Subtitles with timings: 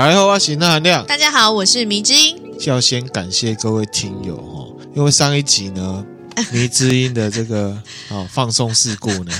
[0.00, 1.04] 大家好，我是那亮。
[1.04, 2.34] 大家好，我是迷之音。
[2.60, 6.02] 要先感谢各位听友哦，因为上一集呢，
[6.50, 7.76] 迷之音的这个
[8.08, 9.32] 哦放送事故呢。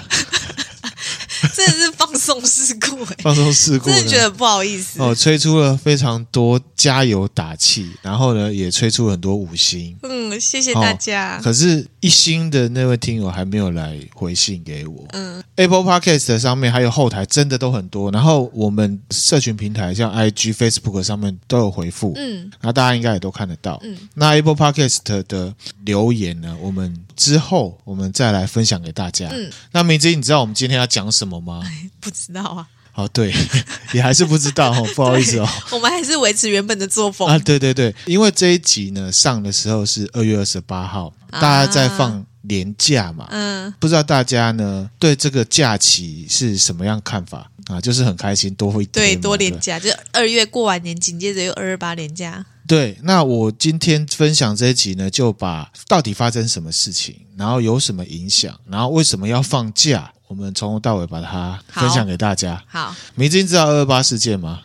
[1.56, 5.14] 真的是放送事故，欸，放送事故，真的觉得不好意思哦。
[5.14, 9.95] 催出了非常多加油打气，然后呢，也催出很多五星。
[10.02, 11.36] 嗯，谢谢大家。
[11.36, 15.05] 哦、可是，一星的那位听友还没有来回信给我。
[15.10, 22.14] 嗯，Apple Podcast 上面还有后台真的都很多，然后我们社群平台像 IG、Facebook 上面都有回复。
[22.16, 23.78] 嗯，那大家应该也都看得到。
[23.83, 29.28] 嗯，那 Apple Podcast 的留言呢，我们之后我们再来分享给大家。
[29.30, 31.38] 嗯，那明子，你知道我们今天要讲什么？
[31.42, 31.60] 吗？
[32.00, 32.66] 不知道啊。
[33.02, 33.32] 哦，对，
[33.92, 35.48] 也还是不知道哦，不好意思哦。
[35.72, 37.38] 我们还是维持原本的作风啊。
[37.38, 43.27] 对对对，因为这一集呢上的时候是二月二十八号，大家在放年假嘛。
[43.30, 47.80] 嗯，不知道大家呢对这个假期是什么样看法啊？
[47.80, 52.44] 就是很开心，多会对多年假，就二月过完年，紧接着又二二八年假。
[52.66, 60.12] 对，那我今天分享这一集呢，就把到底发生什么事情，然后有什么影响，然后为什么要放假。
[60.31, 62.62] 我们从头到尾把它分享给大家。
[62.69, 64.61] 好，迷之音知道二二八事件吗？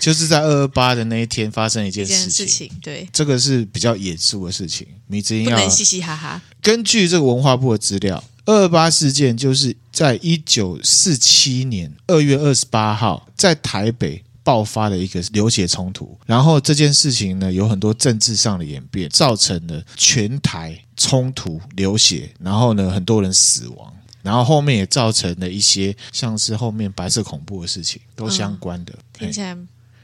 [0.00, 2.30] 就是在二二八的那一天发生一件事情。
[2.30, 4.86] 事情对，这个是比较严肃的事情。
[5.06, 6.40] 迷之音要嘻嘻哈哈。
[6.62, 16.18] 根据这个文化部的资料，二二八事件就是在一九四七年二月二十八号在台北爆发的一个流血冲突。
[16.24, 23.92] 然后这件事情呢，有很多政治上的演变，造成了全台冲突流血，然后呢，很多人死亡。
[24.24, 29.54] 然后后面也造成了一些像是后面白色恐怖的事情，都相关的，嗯、听起来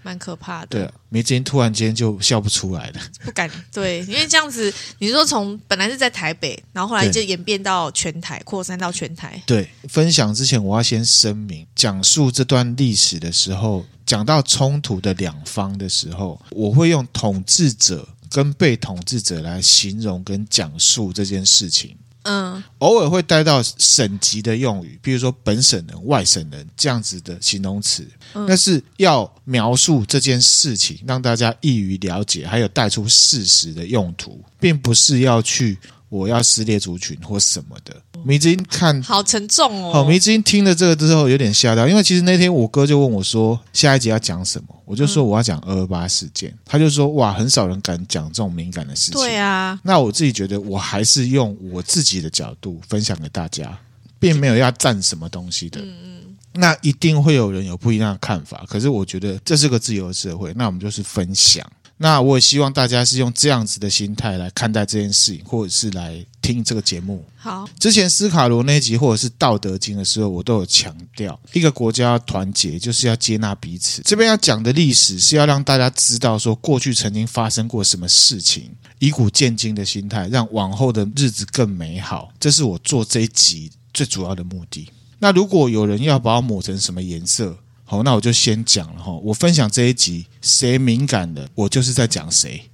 [0.03, 0.67] 蛮可怕的。
[0.69, 9.43] 对、啊，迷之音突然间就笑不出来了， 不敢对，因为这样子，你说从本来是在台北，然后后来就演变到全台，扩散到全台。
[9.47, 21.97] 对，分享之前我要先声明，讲述这段历史的时候，讲到冲突的两方的时候，我会用统治者跟被统治者来形容跟讲述这件事情。
[22.23, 35.79] 嗯，偶尔会带到省级的用语，比如说本省人、外省人这样子的形容词，那是要描述这件事情，让大家易于了解，还有带出事实的用途，并不是要去。
[36.11, 39.93] 我要撕裂族群或什么的，迷之音看好沉重哦。
[39.93, 49.15] 好，迷之音听了这个之后有点吓到，因为其实那天我哥就问我说，下一集要讲什么，我就说我要讲二二八事件，他就说哇，很少人敢讲这种敏感的事情。
[49.15, 53.79] 对啊，那我自己觉得我还是用我自己的角度分享给大家，
[54.19, 55.81] 并没有要赞什么东西的。
[55.81, 56.21] 嗯嗯。
[56.53, 61.65] 那一定会有人有不一样的看法，可是我觉得这是个自由的社会，那我们就是分享。
[62.03, 67.23] 那我也希望大家是用这样子的心态来看待这件事情，或者是来听这个节目。
[67.37, 74.01] 好，之前斯卡罗那集或者是《道德经》的时候，我都有强调，一个国家要团结就是要接纳彼此。
[74.03, 82.33] 这边要讲的历史是要让大家知道说过去曾经发生过什么事情，以古鉴今的心态，让往后的日子更美好。
[82.41, 84.89] 这是我做这一集最主要的目的。
[85.19, 87.59] 那如果有人要把我抹成什么颜色？
[87.91, 89.11] 好，那我就先讲了哈。
[89.15, 92.71] 我分享这一集，谁敏感的，我就是在讲谁。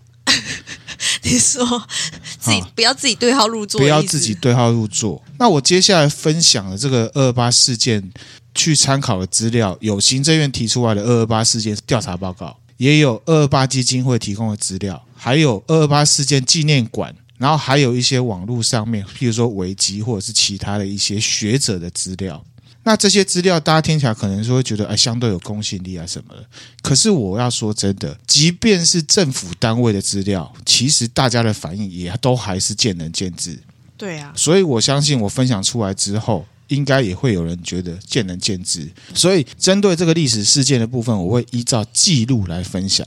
[1.25, 1.65] 你说
[2.39, 5.25] 自己不要自己对号入座，不要自己对号入座。
[5.39, 8.13] 那我接下来分享的这个二二八事件，
[8.55, 22.45] 去参考的资料有行政院提出来的二二八事件调查报告，也有二二八基金会提供的资料，还有二二八事件纪念馆，然后还有一些网络上面，譬如说维基或者是其他的一些学者的资料。
[22.87, 26.47] 那这些资料大家听起来可能是会觉得，哎，相对有公信力啊什么的。
[26.83, 33.59] 可是我要说真的，即便是政府单位的资料，其实大家的反应也都还是见仁见智。
[33.97, 38.89] 对啊，所以我相信我分享出来之后，应该也会有人觉得见仁见智。
[39.13, 43.05] 所以针对这个历史事件的部分，我会依照记录来分享。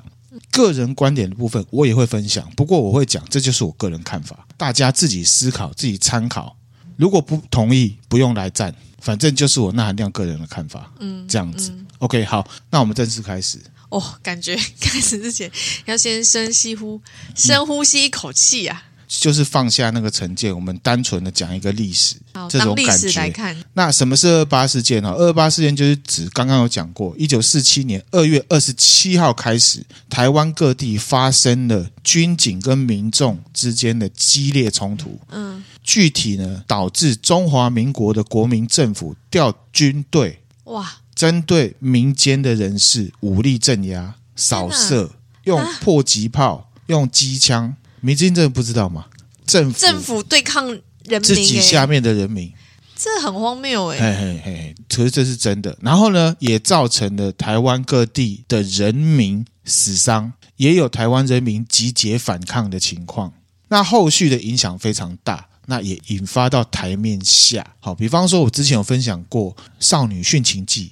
[0.52, 2.46] 个人观点的部分，我也会分享。
[2.58, 6.58] 不过我会讲，这就是我个人看法，大家自己思考，自己参考。
[7.00, 8.76] 如果不同意，不用来赞。
[9.00, 13.58] 反正就是我那含量个人的看法，嗯，这样子，嗯，OK，好，那我们正式开始。
[13.88, 15.50] 哦，感觉 开始之前
[15.86, 17.02] 要先深吸呼，
[17.34, 18.84] 深呼吸一口气啊。
[19.10, 23.12] 就是放下那个成见，我们单纯的讲一个历史，好这种感觉。
[23.20, 25.10] 来看，那什么是二二八事件呢？
[25.10, 35.20] 二二八事件就是指刚刚有讲过，一九四七年二月二十七号开始，台湾各地发生了军警跟民众之间的激烈冲突。
[35.32, 45.10] 嗯，具体呢，导致中华民国的国民政府调军队，哇，针对民间的人士武力镇压、扫射，
[45.46, 47.76] 用迫击炮、用机枪。
[48.02, 49.06] 迷之音真的不知道吗？
[49.46, 52.54] 政府政府对抗人民，自己下面的人民，
[52.96, 55.76] 这很荒谬哎、欸，嘿嘿嘿，可是这是真的。
[55.82, 63.34] 然后呢，也造成了台湾各地的人民死伤，也有台湾人民集结反抗的情况。
[63.70, 67.66] 那后续的影响非常大，那也引发到台面下。
[67.80, 70.92] 好，比方说，我之前有分享过少女殉情记，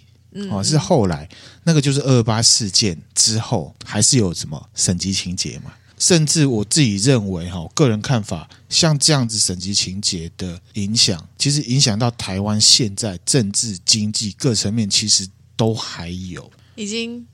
[0.49, 1.29] 哦，是后来
[1.63, 5.71] 那个就是二二八事件之后，还是有什么省级情节嘛？
[5.97, 17.25] 甚至我自己认为，哈，个人看法，像这样子省级情节的影响，其实影响到台湾现在政治、经济各层面，其实都还有，已经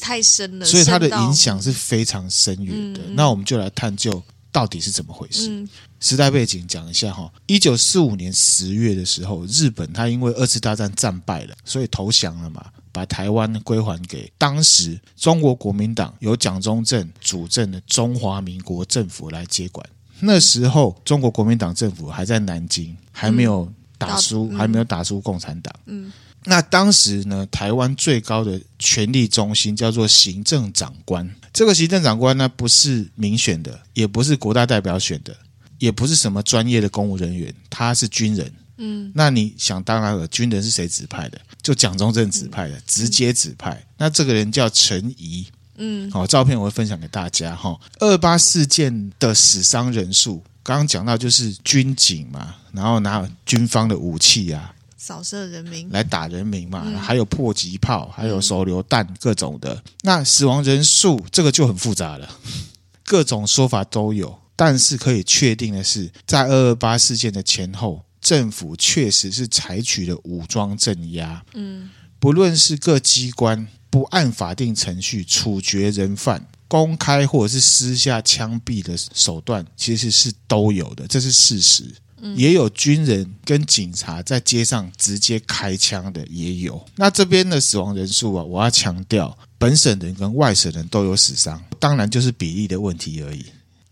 [0.00, 3.00] 太深了，所以它的影响是非常深远的。
[3.00, 5.48] 嗯、那我们就来探究到底是怎么回事。
[5.50, 5.68] 嗯、
[5.98, 12.66] 时代背景讲一下哈，一九四五年十月的时候，日本它因为二次大战战败了，所以投降了嘛。
[12.94, 19.88] 把台湾归还给当时中国国民党由蒋中正主政的中华民国政府来接管。
[20.20, 23.66] 那时候中国国民党政府还在南京，还没有
[23.96, 25.74] 打输，嗯、还没有打输共产党。
[25.86, 26.12] 嗯，
[26.44, 31.28] 那当时呢，台湾最高的权力中心叫做行政长官。
[31.52, 35.36] 这个行政长官呢，不是民选的，也不是国大代表选的，
[35.78, 38.52] 也不是什么专业的公务人员，他是军人。
[38.78, 41.38] 嗯，那你想当然了，军人是谁指派的？
[41.62, 43.80] 就蒋中正指派的，嗯、直接指派。
[43.98, 45.46] 那这个人叫陈仪，
[45.76, 47.78] 嗯，好，照片我会分享给大家哈。
[48.00, 59.74] 二八事件的死伤人数，刚刚讲到就是军警嘛，然后拿军方的武器啊，扫射人民，来打人民嘛，嗯、还有迫击炮，还有手榴弹，各种的。
[59.74, 62.38] 嗯、那死亡人数这个就很复杂了，
[63.02, 64.38] 各种说法都有。
[64.54, 68.04] 但是可以确定的是，在二二八事件的前后。
[68.20, 71.90] 政府确实是采取了武装镇压，嗯，
[72.20, 81.92] 不论是各机关不按法定程序处决人犯，公开或者是私下枪毙的手段，其实是都有的，这是事实。
[82.36, 86.84] 也有军人跟警察在街上直接开枪的，也有。
[86.96, 93.44] 那这边的死亡人数啊，我要强调，本省人跟外省人都有死伤，当然就是比例的问题而已。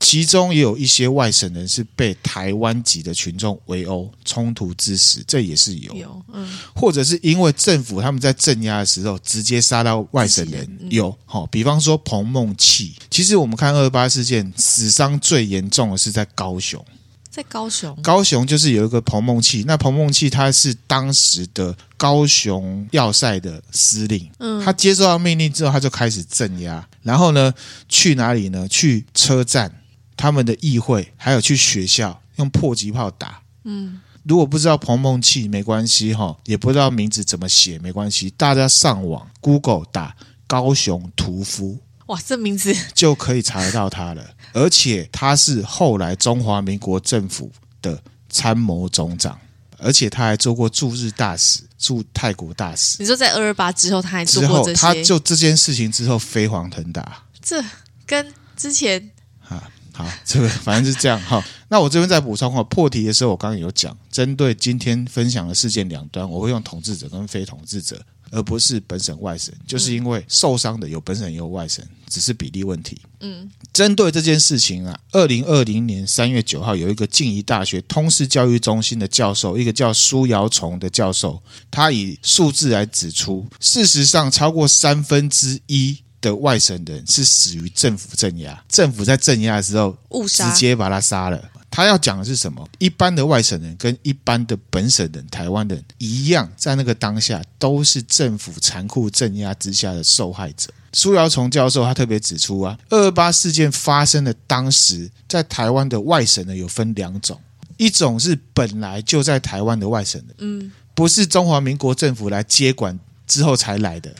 [0.02, 5.94] 其中也有一些外省人是被台湾籍的群众围殴冲突致死，这也是有。
[5.94, 11.14] 有，嗯，或者是因为政府他们在镇压的时候直接杀到外省人，嗯、有。
[11.26, 16.82] 好，比方说彭孟缉，其实我们看二二八事件死伤最严重的是在高雄，
[17.30, 27.54] 在高雄，高雄就是有一个彭梦器，那彭梦器他是当时的高雄要塞的司令，嗯，他接受到命令之后，他就开始镇压，然后呢，
[27.88, 28.66] 去哪里呢？
[28.68, 29.72] 去车站。
[30.16, 40.14] 他们的议会还有去学校用迫击炮打，嗯，如果不知道彭梦器没关系哈，也不知道名字怎么写没关系，大家上网 Google 打
[40.46, 41.78] 高雄屠夫，
[42.08, 44.22] 哇，这名字就可以查得到他了，
[44.52, 47.50] 而且他是后来中华民国政府
[47.82, 49.38] 的参谋总长，
[49.78, 52.96] 而且他还做过驻日大使、驻泰国大使。
[53.00, 54.80] 你说在二二八之后他还做过这些？
[54.80, 57.62] 他就这件事情之后飞黄腾达，这
[58.06, 59.10] 跟之前
[59.48, 59.70] 啊。
[59.92, 61.44] 好，这个反正是这样哈。
[61.68, 73.00] 那我这边再补充哈，破题的时候我刚刚有讲，针对今天分享的事件两端，我会用统治者跟非统治者，而不是本省外省，就是因为受伤的有本省也有外省，只是比例问题。
[73.20, 85.98] 嗯，针对这件事情啊，二零二零年三月九号，有一个静宜大学通识教育中心的教授，一个叫苏瑶崇的教授，他以数字来指出，事实上超过三分之一。
[86.22, 91.49] 的外省人是死于政府镇压，政府在镇压的时候误杀，直接把他杀了。
[91.70, 92.68] 他要讲的是什么？
[92.78, 100.70] 一般的外省人跟一般的本省人、台湾人一样，在那个当下都是政府残酷镇压之下的受害者。
[100.92, 107.40] 苏尧崇教授他特别指出啊，二二八事件发生的当时，在台湾的外省人有分两种，
[107.76, 112.98] 一种是本来就在台湾的外省人，嗯，不是中华民国政府来接管
[113.28, 114.12] 之后才来的。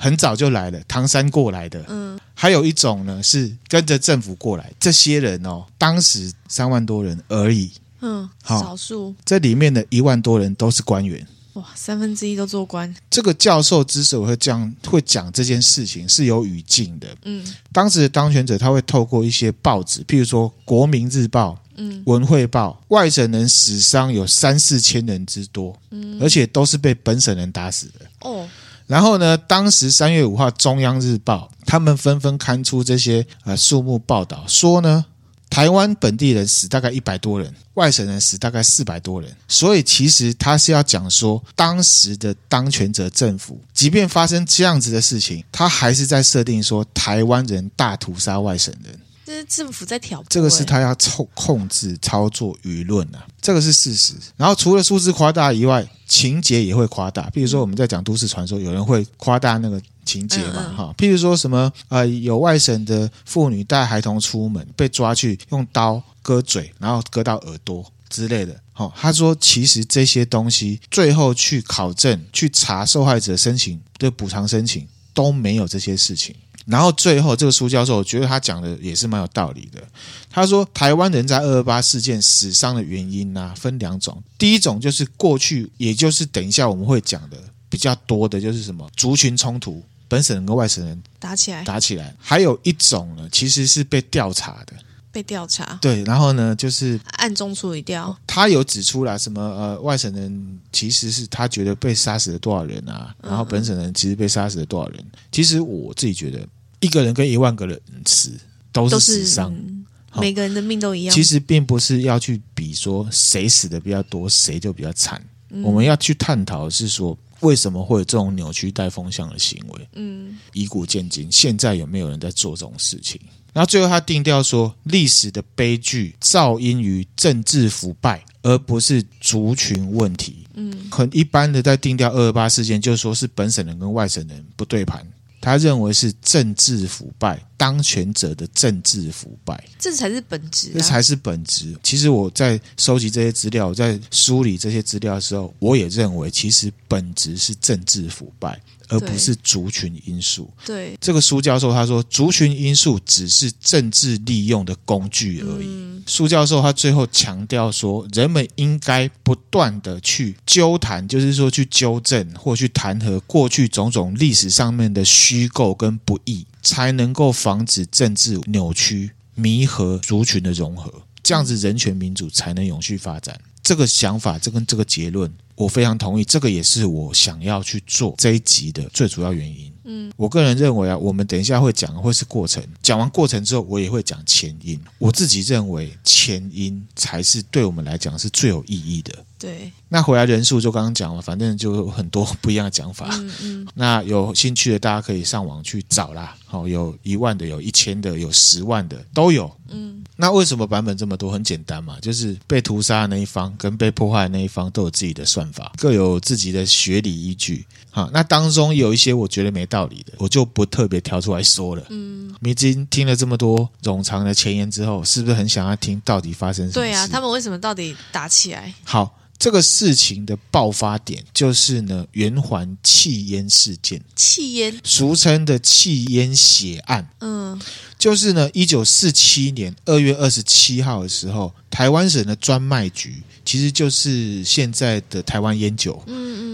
[0.00, 1.84] 很早就来了，唐山过来的。
[1.88, 4.72] 嗯，还有一种呢，是跟着政府过来。
[4.78, 7.68] 这些人哦，当时三万多人而已。
[8.00, 9.12] 嗯，好，少数。
[9.24, 11.26] 这里面的一万多人都是官员。
[11.54, 12.94] 哇，三分之一都做官。
[13.10, 17.08] 这个教授之所以会这样会讲这件事情，是有语境的。
[17.24, 25.76] 嗯，当时的当权者他会透过一些报纸，譬如说《国民日报》、嗯，《文汇报》，外省人死伤有三四千人之多。
[25.90, 28.06] 嗯，而且都是被本省人打死的。
[28.20, 28.48] 哦。
[28.88, 35.04] 然后呢，当时三月五号，《中央日报》他们纷纷刊出这些呃数目报道，说呢，
[35.50, 39.30] 台湾本地人死大概一百多人，外省人死大概四百多人。
[39.46, 48.98] 所以其实他是要讲说，当时的当权者政府，即便发生这样子的事情，他还是在设定说台湾人大屠杀外省人。
[49.28, 54.14] 这是政府在挑拨，这个是他要控控制操作舆论啊，这个是事实。
[54.38, 57.28] 然后除了数字夸大以外，情节也会夸大。
[57.28, 60.94] 比如说我们在讲都市传说，有人会夸大那个情节嘛，哈、嗯嗯。
[60.96, 68.58] 譬如说什么呃，有外省的妇女带孩童出门被抓去用刀割嘴，然后割到耳朵之类的。
[68.76, 76.34] 哦，他说其实这些东西最后去考证、去查受害者申请的补偿申请都没有这些事情。
[76.68, 79.82] 然后最后，这个苏教授，我觉得他讲的也是蛮有道理的。
[80.30, 84.22] 他说，台湾人在二二八事件死伤的原因呢、啊，分两种。
[84.36, 87.38] 第一种就是过去，也就是等一下我们会讲的
[87.70, 92.14] 比较多的，就是什么族群冲突，本省人跟外省人打起来，打起来。
[92.18, 94.74] 还有一种呢，其实是被调查的。
[95.10, 98.14] 被调查，对，然后呢，就是暗中处理掉。
[98.26, 99.40] 他有指出来什么？
[99.40, 103.12] 呃，外省人其实是他觉得被杀死了多少人啊？
[103.22, 105.02] 然后本省人其实被杀死了多少人？
[105.32, 106.46] 其实我自己觉得，
[106.80, 108.32] 一个人跟一万个人死
[108.72, 109.84] 都是死伤，嗯，
[110.20, 111.14] 每个人的命都一样。
[111.14, 115.22] 其实并不是要去比说谁死的比较多，谁就比较惨。
[115.50, 119.88] 嗯、我们要去探讨的是说，为什么会有这种扭曲带风向的行为？
[119.94, 123.20] 嗯，以古鉴今，现在有没有人在做这种事情？
[123.54, 130.46] 然后最后他定调说，历史的悲剧肇因于政治腐败，而不是族群问题。
[130.54, 135.04] 嗯，很一般的在定调二二八事件，就是说是本省人跟外省人不对盘。
[135.40, 140.74] 他认为是政治腐败，当权者的政治腐败，这才是本质啊。
[140.74, 141.76] 这才是本质。
[141.82, 148.60] 其实我在收集这些资料，在梳理这些资料的时候，我也认为，其实本质是政治腐败。
[148.88, 150.50] 而不是族群因素。
[150.64, 155.66] 对，这个苏教授他说，族群因素只是政治利用的工具而已。
[155.66, 170.92] 嗯、苏教授他最后强调说，人们应该不断的去纠谈，就是说去纠正或去弹劾过去种种历史上面的虚构跟不义，才能够防止政治扭曲、弥合族群的融合，
[171.22, 173.38] 这样子人权民主才能永续发展。
[173.62, 175.30] 这个想法，这跟这个结论。
[175.58, 179.74] 我非常同意，这个也是我想要去做这一集的最主要原因。
[179.90, 184.78] 嗯，我个人认为啊，我们等一下会讲的会是过程，讲完过程之后，我也会讲前因。
[184.98, 189.12] 我自己认为前因才是对我们来讲是最有意义的。
[189.38, 193.08] 对，那回来人数就刚刚讲了，反正就有很多不一样的讲法。
[193.12, 196.36] 嗯嗯， 那有兴趣的大家可以上网去找啦。
[196.44, 199.50] 好，有一万的，有一千的，有十万的都有。
[199.68, 201.30] 嗯，那为什么版本这么多？
[201.30, 207.64] 很简单嘛，就是被屠杀的那一方跟被破坏的那一方都有自己的算法，各有自己的学理依据。
[207.98, 211.84] 好，那当中有一些我觉得没道理的，我就不特别挑出来说了。
[211.90, 216.74] 嗯，你今听了这么多冗长的前言之后，是不是很想要听到底发生什么？
[216.74, 218.72] 对啊，他们为什么到底打起来？
[218.84, 219.16] 好。
[219.40, 227.08] 这个事情的爆发点就是呢，圆环弃烟事件，弃烟，俗称的弃烟血案。
[227.20, 227.56] 嗯，
[227.96, 236.02] 就是呢，一九四七年二月二十七号的时候，台湾省的专卖局，其实就是现在的台湾烟酒。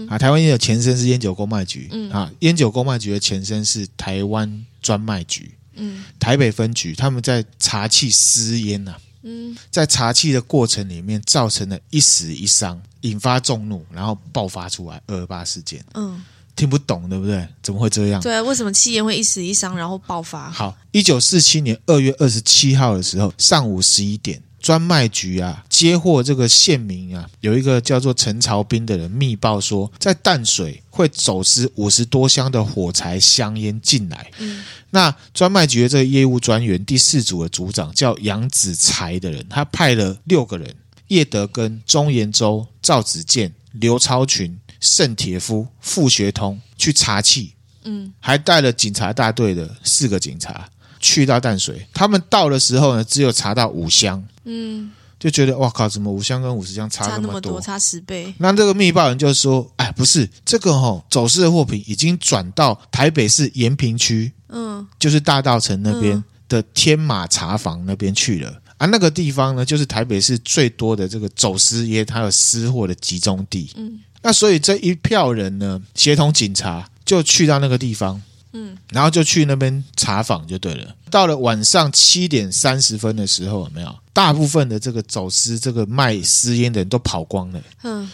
[0.09, 1.87] 啊，台湾烟酒前身是烟酒公卖局。
[1.91, 5.51] 嗯，啊，烟酒公卖局的前身是台湾专卖局。
[5.75, 8.99] 嗯，台北分局他们在查气私烟呐、啊。
[9.27, 15.83] 嗯，在查气的过程里面，造成了一死一伤，引发众怒，然后爆发出来二二八事件。
[15.95, 16.23] 嗯，
[16.55, 17.47] 听不懂对不对？
[17.63, 18.21] 怎么会这样？
[18.21, 20.51] 对啊，为什么气烟会一死一伤，然后爆发？
[20.51, 34.31] 好，一九四七年二月二十七号的时候，上午十一点，专卖局啊接获这个县民啊，有一个叫做陈朝斌的人密报说，在淡水会走私五十多箱的火柴香烟进来。
[34.39, 34.65] 嗯。
[34.89, 40.75] 那专卖局的这个业务专员第四组的组长叫杨子才的人，他派了六个人：
[41.09, 47.53] 叶德根、钟延洲、赵子健、刘超群、盛铁夫、傅学通去查气。
[47.83, 50.67] 嗯，还带了警察大队的四个警察
[50.99, 51.85] 去到淡水。
[51.93, 54.25] 他们到的时候呢，只有查到五箱。
[54.45, 57.59] 嗯，就觉得哇靠，怎么五箱跟五十箱差那么多？
[57.59, 58.33] 差十倍。
[58.37, 73.71] 那这个密报人就说：“哎，不是这个吼、哦，走私的货品已经转到台北市延平区。”嗯，就是大道城那边的天马茶坊那边去了、嗯、啊，那个地方呢，就是台北市最多的这个走私业它有私货的集中地。
[73.75, 78.21] 嗯，那所以这一票人呢，协同警察就去到那个地方，
[78.55, 80.95] 嗯，然后就去那边查访就对了。
[81.11, 87.61] 到了晚上七点三十分的时候，有没有大部分的这个走私这个卖私烟的人都跑光了？
[87.83, 88.09] 嗯。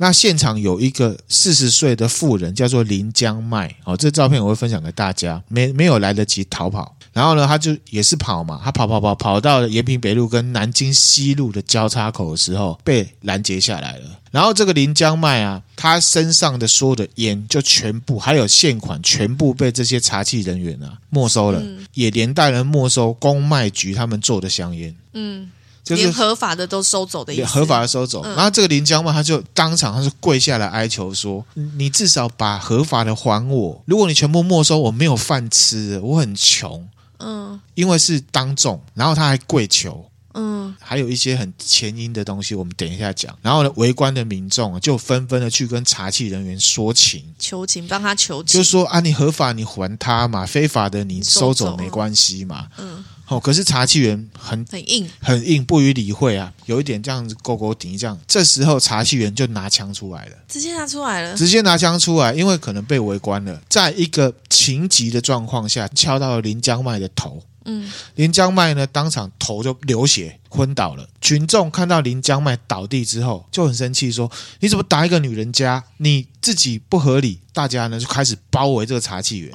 [0.00, 3.74] 那现场有一个四十岁的妇人，叫做林江麦。
[3.82, 5.42] 哦，这照片我会分享给大家。
[5.48, 14.04] 没没有来得及逃跑，然后呢，他就也是跑嘛，他跑跑跑跑到延平北路跟南京西路的交叉口的时候，被拦截下来了。
[14.30, 24.94] 然后这个林江迈啊，他身上的所有的烟就全部还有现款，全部被这些查缉人员啊没收了，嗯、也连带人没收公卖局他们做的香烟。
[25.14, 25.50] 嗯。
[25.84, 28.20] 就是连合法的都收走的意思，合法的收走。
[28.22, 31.42] 嗯、然后这个林江迈他就当场他就跪下来哀求说
[31.78, 33.82] ：“你至少把合法的还我。
[33.86, 36.86] 如果你全部没收，我没有饭吃，我很穷。”
[37.18, 40.04] 嗯，因为是当众，然后他还跪求。
[40.34, 43.36] 嗯，还有一些很前因的东西，我们等一下讲。
[43.42, 52.68] 然后呢，围观的民众就纷纷的去跟查缉人员说情，求情，帮他求情，就说啊，你合法你还他嘛，非法的你收走没关系嘛。
[52.78, 53.04] 嗯。
[53.28, 58.18] 哦，可是茶器员很很硬，很硬，不予理会啊，有一点这样子勾勾顶这样。
[58.26, 67.42] 这时候茶器员就拿枪出来了，直接拿出来了，直接拿枪出来，因为可能被围观了，在一个情急的状况下，敲到了林江麦的头。
[67.70, 71.06] 嗯，林江麦呢，当场头就流血，昏倒了。
[71.20, 74.30] 群众看到林江麦倒地之后，就很生气，说
[74.60, 75.84] ：“你怎么打一个女人家？
[75.98, 79.50] 你自己不合理。”大家呢就开始包围这个查缉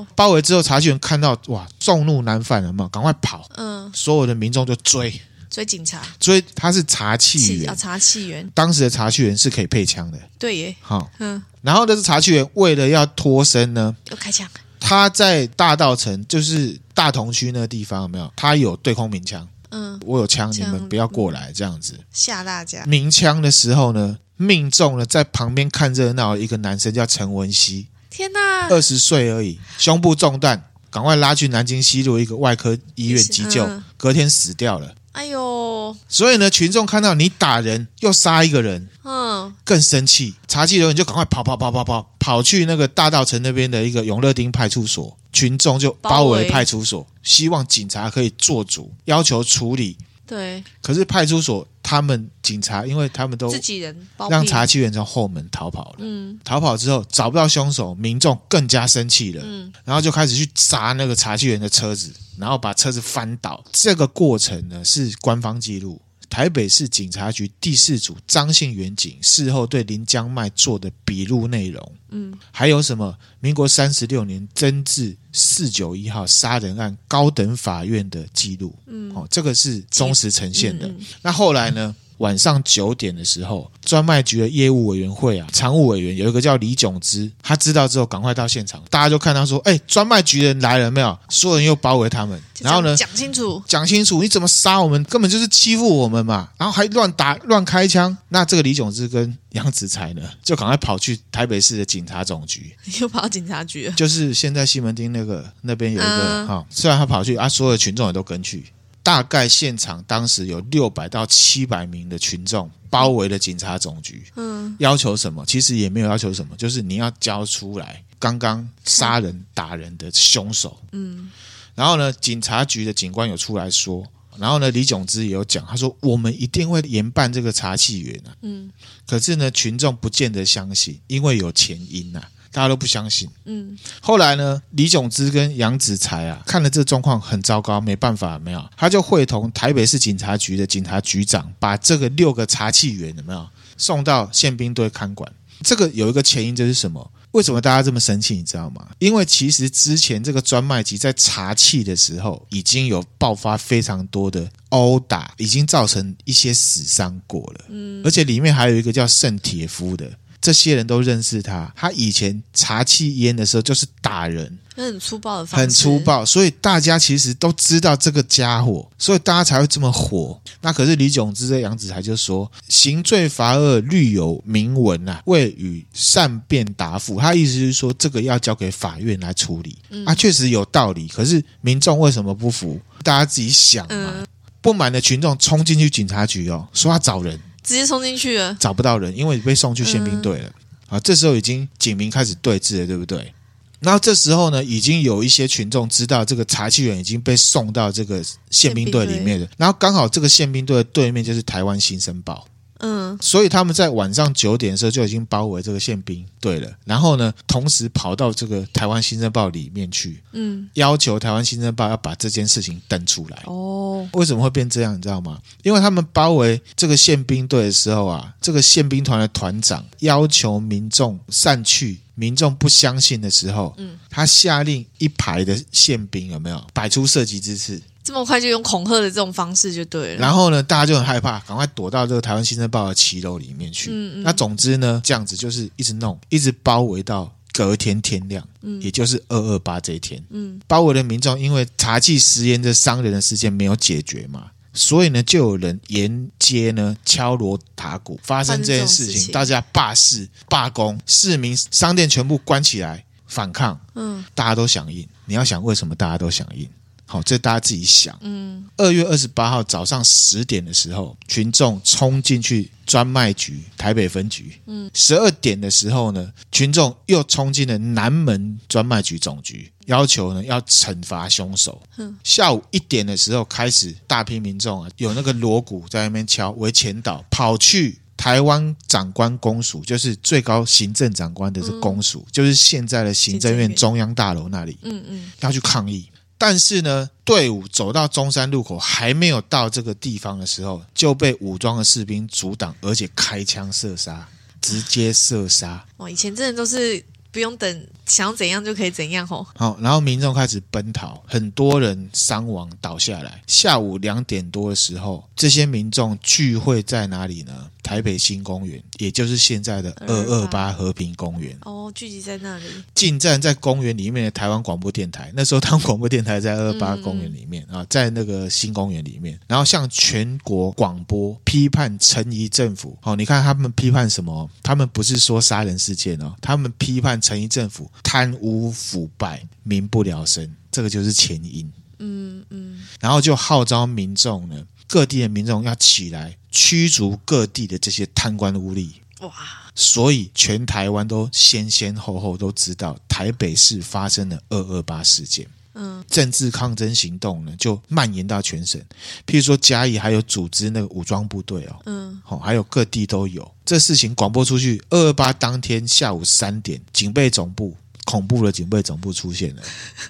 [0.00, 0.12] 员。
[0.16, 3.48] 包围之后，查缉员看到哇，众怒难犯了嘛，赶快跑。
[3.56, 8.48] 嗯，所有的民众就追追警察，追他是查缉员，查气员。
[8.54, 10.76] 当时的查气员是可以配枪的，对耶。
[10.80, 14.48] 好，嗯，然后呢，是查气员为了要脱身呢，又开枪。
[14.78, 18.32] 他在大道城，就是大同区那个地方，有没有？
[18.34, 19.46] 他有对空鸣枪。
[19.72, 22.84] 嗯，我有枪，你们不要过来，这样子吓大家。
[22.86, 27.86] 鸣枪的时候呢，命中了在旁边看热闹的一个男生，叫陈文熙。
[28.10, 34.94] 天哪，二十岁而已，胸部中弹，赶快拉去南京西路一个外科医院急救，嗯、隔天死掉了。
[35.12, 35.96] 哎呦！
[36.08, 49.96] 所以呢，群众看到你打人又杀一个人，嗯，更生气，查缉人员就赶快跑跑跑跑跑，跑去那个大道城那边的一个永乐町派出所，群众就包围派出所，希望警察可以做主，要求处理。
[50.30, 55.96] 对，可是派出所他们警察，因为他们都自己人，让查缉员从后门逃跑了。
[55.98, 59.42] 嗯，逃跑之后找不到凶手，民众更加生气了。
[59.44, 63.64] 嗯，然后就开始去砸那个查缉员的车子，然后把车子翻倒。
[63.72, 66.00] 这个过程呢是官方记录。
[66.30, 73.14] 台北市警察局第四组张姓员警事后对林江迈做的笔录内容，嗯，还有什么？
[73.40, 80.86] 民国三十六年增治四九一号杀人案高等法院的记录，嗯，哦，这个是忠实呈现的。
[80.86, 81.94] 嗯嗯、那后来呢？
[82.20, 95.02] 晚上九点的时候，专卖局的业务委员会啊，常务委员有一个叫李炯之，他知道之后赶快到现场，大家就看他说：“哎，专卖局的人来了没有？”所有人又包围他们，然后呢，讲清楚，讲清楚，你怎么杀我们？
[95.04, 96.50] 根本就是欺负我们嘛！
[96.58, 98.14] 然后还乱打乱开枪。
[98.28, 108.66] 那这个李炯之跟杨子才呢，就赶快跑去台北市的警察总局， 又跑到警察局了，就是现在西门町那个那边有一个哈、嗯哦，虽然他跑去啊，所有的群众也都跟去。
[109.02, 115.44] 大概现场当时有六百到七百名的群众包围了警察总局，嗯，要求什么？
[115.46, 121.30] 其实也没有要求什么，就是你要交出来刚刚杀人打人的凶手，嗯，
[121.74, 124.04] 然后呢，警察局的警官有出来说，
[124.36, 128.70] 然后呢，李炯之也有讲，他说我们一定会严办这个查缉员啊，嗯，
[129.06, 132.22] 可是呢，群众不见得相信，因为有前因呐。
[132.52, 133.28] 大家都不相信。
[133.44, 145.30] 嗯，后来呢，李炯之跟杨子才啊，看了这状况很糟糕，没办法，没有，他就会同台北市警察局的警察局长，把这个六个查气员有没有送到宪兵队看管。
[145.62, 147.10] 这个有一个前因，就是什么？
[147.32, 148.34] 为什么大家这么生气？
[148.34, 148.88] 你知道吗？
[148.98, 157.66] 因为其实之前这个专卖局在查气的时候，已经有爆发非常多的殴打，已经造成一些死伤过了。
[157.68, 160.10] 嗯，而且里面还有一个叫盛铁夫的。
[160.40, 170.40] 这些人都认识他，他以前查气烟的时候就是打人，很粗暴的方式，很粗暴，所以大家其实都知道这个家伙，所以大家才会这么火。
[170.62, 177.20] 那可是李炯之的杨子才就说，刑罪罚恶，律有明文啊，未予善辩答复。
[177.20, 179.76] 他意思是说，这个要交给法院来处理。
[179.90, 181.06] 嗯、啊，确实有道理。
[181.08, 182.80] 可是民众为什么不服？
[183.02, 184.14] 大家自己想嘛。
[184.20, 184.26] 嗯、
[184.62, 187.38] 不满的群众冲进去警察局哦，说要找人。
[187.70, 190.48] 直接冲进去了，找不到人，因为被送去宪兵队了。
[190.88, 193.32] 嗯、啊，这时候已经警民开始对峙了，对不对？
[193.78, 199.46] 然后这时候呢，已经有一些群众知道这个查缉员已经被送到这个宪兵队里面了。
[199.56, 202.44] 然后刚好这个宪兵队的对面就是台湾新生报。
[202.80, 213.42] 嗯，所以他们在晚上九点的时候就已经包围这个宪兵队了，然后呢，同时跑到这个台湾新生报里面去，嗯，要求台湾新生报要把这件事情登出来。
[213.46, 214.96] 哦，为什么会变这样？
[214.96, 215.38] 你知道吗？
[215.62, 222.00] 因为他们包围这个宪兵队的时候啊，这个宪兵团的团长要求民众散去。
[222.16, 227.80] 民众不相信的时候，嗯，他下令一排的宪兵有没有摆出射击姿势？
[228.02, 230.20] 这么快就用恐吓的这种方式就对了。
[230.20, 233.90] 然后呢，大家就很害怕，赶快躲到这个台湾新生报的骑楼里面去。
[233.90, 234.22] 嗯嗯。
[234.22, 244.50] 那总之呢，这样子就是一直弄，一直包围到隔天天亮，嗯，也就是二二八这一天，嗯，包围的民众因为查缉食盐的伤人的事件没有解决嘛。
[244.72, 253.78] 所以呢，就有人沿街呢敲锣打鼓，发生这件事情，情大家罢市、罢工，市民商店全部关起来反抗。
[253.96, 255.06] 嗯，大家都响应。
[255.26, 256.68] 你要想为什么大家都响应？
[257.10, 258.16] 好，这大家自己想。
[258.20, 264.54] 嗯，二月二十八号早上十点的时候，群众冲进去专卖局台北分局。
[264.66, 271.82] 嗯，十二点的时候呢，群众又冲进了南门专卖局总局，要求呢要惩罚凶手。
[271.96, 284.78] 嗯，下午一点的时候开始，大批民众啊，有那个锣鼓在那边敲，为前导跑去台湾长官公署，就是最高行政长官的这公署，嗯，就是现在的行政院中央大楼那里。
[284.82, 286.06] 嗯嗯，要去抗议。
[286.40, 294.26] 但是呢，队伍走到中山路口还没有到这个地方的时候，就被武装的士兵阻挡，而且开枪射杀，
[294.62, 295.84] 直接射杀。
[295.98, 297.04] 哇，以前真的都是。
[297.32, 299.46] 不用等，想怎样就可以怎样吼。
[299.54, 303.40] 好，然后民众开始奔逃，很多人伤亡倒下来。
[303.46, 307.70] 下午两点多的时候，这些民众聚会在哪里呢？
[307.82, 311.56] 台北新公园，也就是现在的二二八和平公园。
[311.62, 312.64] 哦，聚集在那里。
[312.94, 322.96] 进站在公园里面的台湾广播电台，那时候台湾广播电台在二二八公园里面啊，在那个新公园里面，然后向全国广播批判陈仪政府。
[323.02, 324.48] 哦，你看他们批判什么？
[324.62, 327.20] 他们不是说杀人事件哦，他们批判。
[327.20, 331.70] 陈仪政府贪污腐败，民不聊生，这个就是前因。
[331.98, 338.90] 嗯嗯，然后就号召民众呢，各地的民众要起来驱逐各地的这些贪官污吏。
[339.20, 339.32] 哇！
[339.74, 345.46] 所以全台湾都先先后后都知道台北市发生了二二八事件。
[345.74, 348.80] 嗯，政治抗争行动呢就蔓延到全省，
[349.24, 353.48] 譬如说嘉义还有组织那个武装部队哦，嗯，好，还有各地都有。
[353.64, 357.76] 这事情广播出去，二二八当天下午三点，警备总部
[358.10, 359.62] 恐怖的警备总部出现了，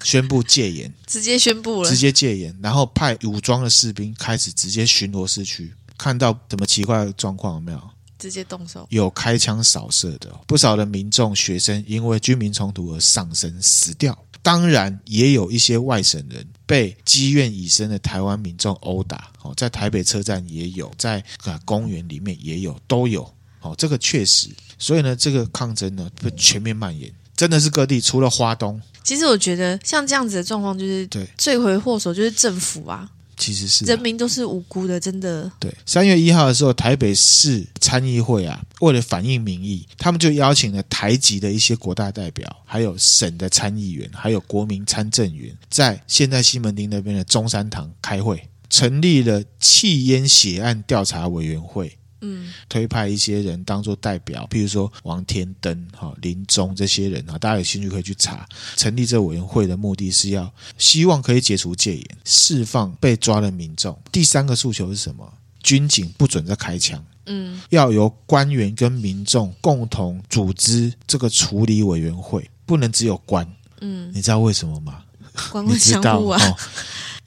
[0.02, 7.90] 宣布戒严， 直接宣布了，直接戒严，然后派武装的士兵开始直接巡逻市区，看到什么奇怪的状况有没有？
[8.18, 14.16] 直接动手，有开枪扫射的，不少的民众、学生因为军民冲突而丧生死掉。
[14.42, 19.30] 当然，也有一些外省人被积怨已深的台湾民众殴打。
[19.42, 23.22] 哦，在台北车站也有，在啊公园里面也有，都有。
[23.60, 24.48] 哦，这个确实。
[24.78, 28.78] 所以呢，这个抗争呢，会全面蔓延，真的是各地，除了花东。
[29.02, 33.10] 其实我觉得，像这样子的状况，就是对罪魁祸首就是政府啊。
[33.38, 35.50] 其实是、啊、人民都是无辜的，真的。
[35.58, 51.96] 对，三月一号的时候，台北市参议会啊，为了反映民意，他们就邀请了台籍的一些国大代表，还有省的参议员，还有国民参政员，在现在西门町那边的中山堂开会，成立了弃烟血案调查委员会。
[52.20, 58.46] 嗯，推派一些人当做代表，譬如说王天登、哈林宗这些人啊，大家有兴趣可以去查。
[58.76, 63.98] 成立这个委员会的目的是要希望可以解除戒严，释放被抓的民众。
[64.12, 65.32] 第三个诉求是什么？
[65.62, 67.04] 军警不准再开枪。
[67.26, 73.46] 嗯，要由官员跟民众共同组织这个处理委员会，不能只有官。
[73.80, 75.04] 嗯，你知道为什么吗？
[75.52, 76.40] 官官 相护啊。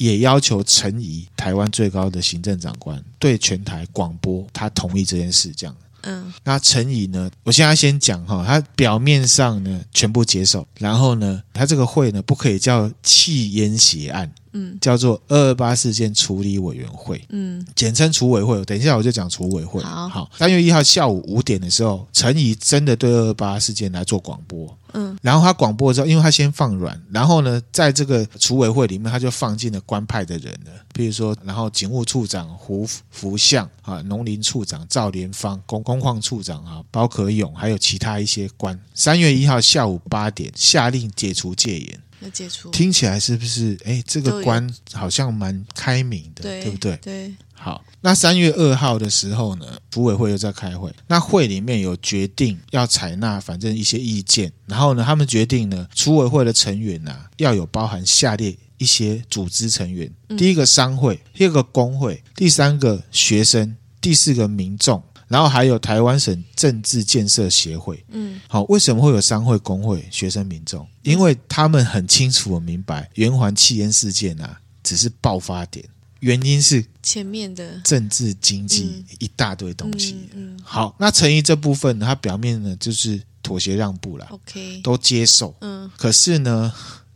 [0.04, 5.74] 哦也要求陈仪，台湾最高的行政长官，对全台广播，他同意这件事，这样。
[6.02, 7.32] 嗯，那陈仪呢？
[7.44, 14.30] 我现在先讲哈，他表面上呢全部接受，然后呢，他这个会呢不可以叫弃烟血案。
[14.54, 18.64] 嗯，叫做二二八事件处理委员会，嗯，简称处委会。
[18.66, 19.82] 等一下我就讲处委会。
[19.84, 38.80] 好，好，三月一号下午五点的时候，陈怡真的对二二八事件来做广播，嗯，然后他广播之后，因为他先放软，然后呢，在这个处委会里面，他就放进了官派的人了，比如说，然后警务处长胡福相啊，农林处长赵连芳，工工矿处长啊，包可勇，还有其他一些官。
[38.94, 42.00] 三月一号下午八点，下令解除戒严。
[42.30, 43.78] 接触听起来是不是？
[43.86, 46.98] 哎，这个官好像蛮开明的，对，对不对？
[46.98, 47.34] 对。
[47.54, 50.94] 好，那三月二号的时候呢，组委会又在开会。
[51.08, 54.52] 那会里面有决定要采纳，反正一些意见。
[54.66, 65.02] 然后呢，他们决定呢，组委会的成员啊，要有包含下列一些组织成员：第一个商会，第二个工会，第三个学生，第四个民众。
[65.28, 70.88] 然后还有台湾省政治建设协会，嗯，好，为什么会有商会、工会、学生、民众？
[71.02, 75.86] 因为他们很清楚、明白，圆环弃烟事件啊，只是爆发点，
[76.20, 80.30] 原因是前面的政治经济嗯一大堆东西。
[80.34, 85.54] 嗯嗯好，那陈毅这部分呢，他表面呢就是妥协让步了，，OK，都接受。
[85.62, 86.72] 嗯可是呢，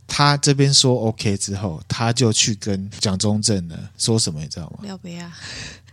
[0.06, 4.80] 他这边说 OK 之后，他就去跟蒋中正呢说什么，你知道吗？
[4.82, 5.32] 廖北亚，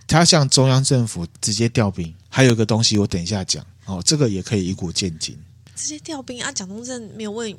[0.06, 2.14] 他向中央政府直接调兵。
[2.28, 5.38] 还有一个东西，我等一下讲哦，这个也可以以古见今。
[5.76, 6.52] 直接调兵啊！
[6.52, 7.52] 蒋中正没有问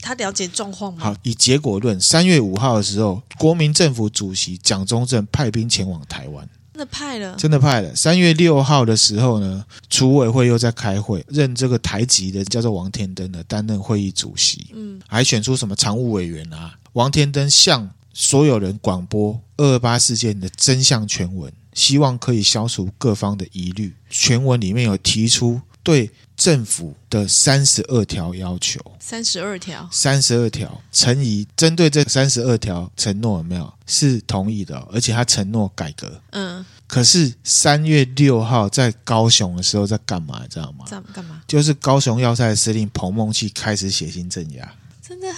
[0.00, 1.04] 他了解状况吗？
[1.04, 7.94] 好，以结果论，三月五号的时候，国民政府主席蒋中正派兵前往台湾，真的派了，真的派了。
[7.94, 16.76] 三月六号的时候呢，组委会又在开会，任这个台籍的叫做王天登的担任会议主席，嗯还选出什么常务委员啊？
[16.92, 23.92] 王天登向所有人广播二二八事件的真相全文，希望可以消除各方的疑虑。
[24.08, 28.80] 全文里面有提出对政府的三十二条要求。
[28.98, 36.20] 三十二条，三十二条，陈仪针对这三十二条承诺有没有是同意的哦、而且他承诺改革。
[36.30, 40.40] 嗯，可是三月六号在高雄的时候在干嘛？
[40.42, 40.86] 你知道吗？
[40.88, 41.42] 这样干嘛？
[41.46, 44.74] 就是高雄要塞司令彭孟缉开始血腥镇压。
[45.06, 45.28] 真的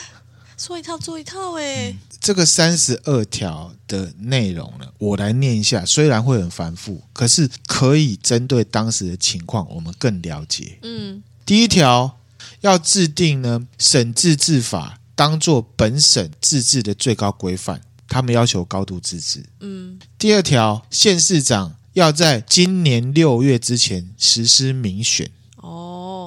[0.66, 10.80] 说一套做一套哎、这个三十二条的内容呢，我来念一下，虽然会很繁复，可是可以针对当时的情况，我们更了解。
[10.82, 12.18] 嗯第一条
[12.62, 19.44] 要制定呢省自治法，当做本省自治的最高规范，他们要求高度自治。
[19.60, 25.30] 嗯第二条，县市长要在今年六月之前实施民选。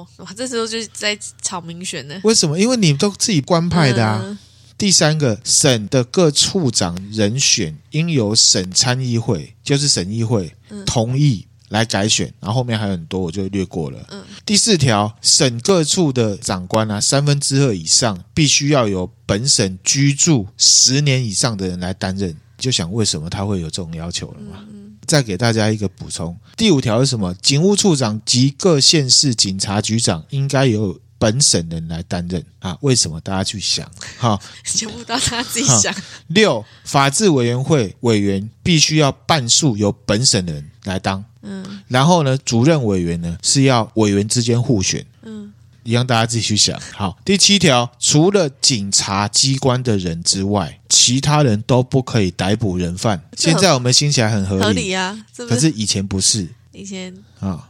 [0.00, 2.20] 哦，哇，这时候就是在吵民选呢。
[2.24, 2.58] 为什么？
[2.58, 4.20] 因为你们都自己官派的啊。
[4.24, 4.38] 嗯
[4.80, 10.54] 第三个，省的各处长人选应由省参议会，就是省议会
[10.86, 12.32] 同意来改选。
[12.40, 14.02] 然后后面还有很多，我就略过了。
[14.10, 22.34] 嗯第四条，省各处的长官啊，三分之二以上必须要由本省居住十年以上的人来担任。
[22.56, 24.64] 就想为什么他会有这种要求了嘛？
[25.06, 27.34] 再给大家一个补充，第五条是什么？
[27.34, 32.76] 警务处长及各县市警察局长应该由本省人来担任啊？
[32.80, 33.20] 为什么？
[33.20, 33.90] 大家去想。
[34.16, 35.94] 好，全部都他自己想。
[36.28, 41.24] 六，法制委员会委员必须要半数由本省人来当。
[41.42, 46.80] 嗯然后呢，主任委员呢是要委员之间互选，嗯一样大家自己去想。
[46.92, 53.22] 好，第七条，除了警察机关的人之外，其他人都不可以逮捕人犯。
[53.36, 57.68] 现在我们听起来很合理，合理啊，可是以前不是以前啊。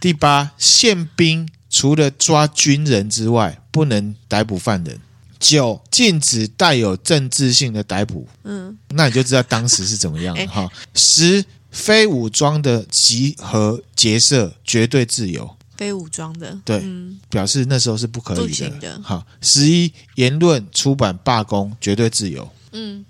[0.00, 4.98] 第八，宪兵除了抓军人之外，不能逮捕犯人。
[5.38, 8.28] 九，禁止带有政治性的逮捕。
[8.44, 10.68] 嗯那你就知道当时是怎么样哈。
[10.94, 18.70] 十，非武装的集合结社绝对自由，非武装的，对嗯表示那时候是不可以的。
[18.78, 23.04] 的好，十一，言论、出版、罢工绝对自由，嗯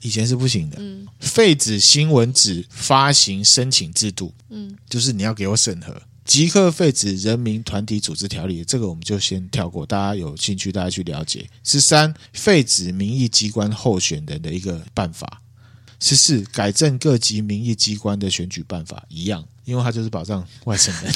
[0.00, 0.76] 以前是不行的。
[0.80, 6.00] 嗯废止新闻纸发行申请制度，嗯就是你要给我审核。
[6.24, 11.48] 即刻废止人民团体组织条例，这个我们就先跳过，大家有兴趣大家去了解。
[11.64, 15.40] 十三，废止民意机关候选人的一个办法。
[16.00, 21.12] 十四，改正各级民意机关的选举办法，一样，因为它就是保障外省人。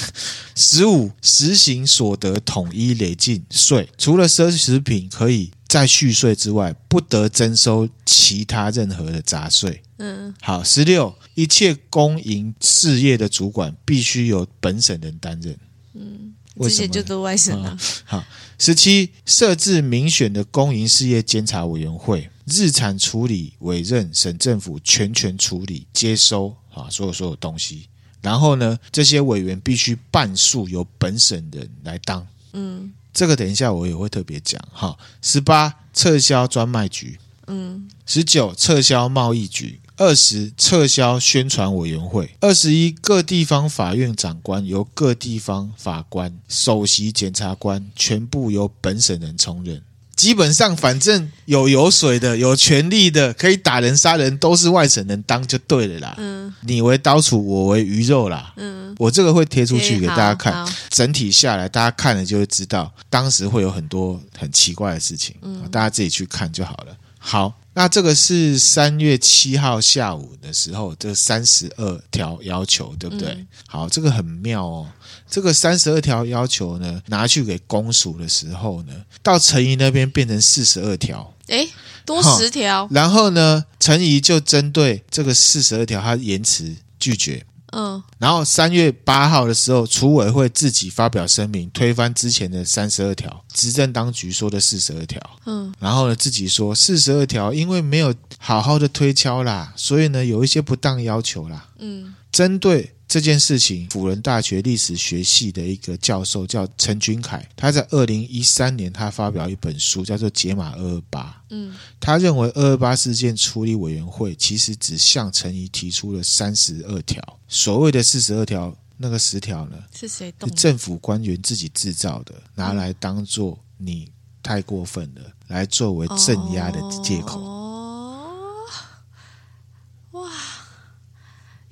[0.55, 9.81] 十五，实行所得统一累进税，除了奢侈品可以再续税之外，不得征收其他任何的杂税。
[9.97, 15.57] 嗯好，十六，一切公营事业的主管必须由本省人担任。
[15.93, 18.25] 嗯，为什么之前就都外省啊，好，
[18.59, 27.87] 十七，设置民选的公营事业监察委员会，日产处理委任省政府全权处理接收啊，所有所有东西。
[28.21, 32.25] 然后呢，这些委员必须半数由本省人来当。
[32.53, 34.97] 嗯这个等一下我也会特别讲哈。
[35.21, 37.19] 十八，撤销专卖局。
[37.47, 49.83] 嗯十九，撤销贸易局；二十，撤销宣传委员会；二十一，各地方法院长官由各地方法官、首席检察官全部由本省人充任。
[50.15, 56.15] 基本上，反正有油水的、有权力的、可以打人杀人，都是外省人当就对了啦。
[56.17, 58.53] 嗯你为刀俎，我为鱼肉啦。
[58.55, 60.65] 嗯，我这个会贴出去给大家看。
[60.89, 66.95] 整体下来，大家看了就会知道，当时会有很多很奇怪的事情，嗯大家自己去看就好了。
[67.17, 73.29] 好，那这个是三月七号下午的时候，这三十二条要求，对不对？
[73.29, 74.87] 嗯好，这个很妙哦。
[75.33, 78.93] 这个三十二条要求呢，拿去给公署的时候呢，
[79.23, 81.33] 到陈仪那边变成四十二条。
[81.47, 81.67] 哎，
[82.05, 87.43] 多十条，然后呢，陈仪就针对这个四十二条，他言辞拒绝。
[87.71, 95.19] 嗯，然后三月八号的时候，储委会自己发表声明，推翻之前的三十二条，执政当局说的四十二条。
[95.47, 101.69] 嗯，然后呢，自己说四十二条因为没有好好的推敲啦，所以呢有一些不当要求啦。
[101.79, 102.93] 嗯，针对。
[103.13, 111.25] 这件事情，辅仁大学历史学系的一个教授叫陈君凯，他在二零一三年他发表一本书，叫做《解码二二八》。
[111.51, 119.77] 嗯，他认为二二八事件处理委员会其实只向陈仪提出了三十二条，所谓的四十二条，那个十条呢？
[119.95, 120.33] 是谁？
[120.43, 124.09] 是政府官员自己制造的，拿来当做你
[124.41, 127.39] 太过分了，来作为镇压的借口。
[127.39, 127.59] 哦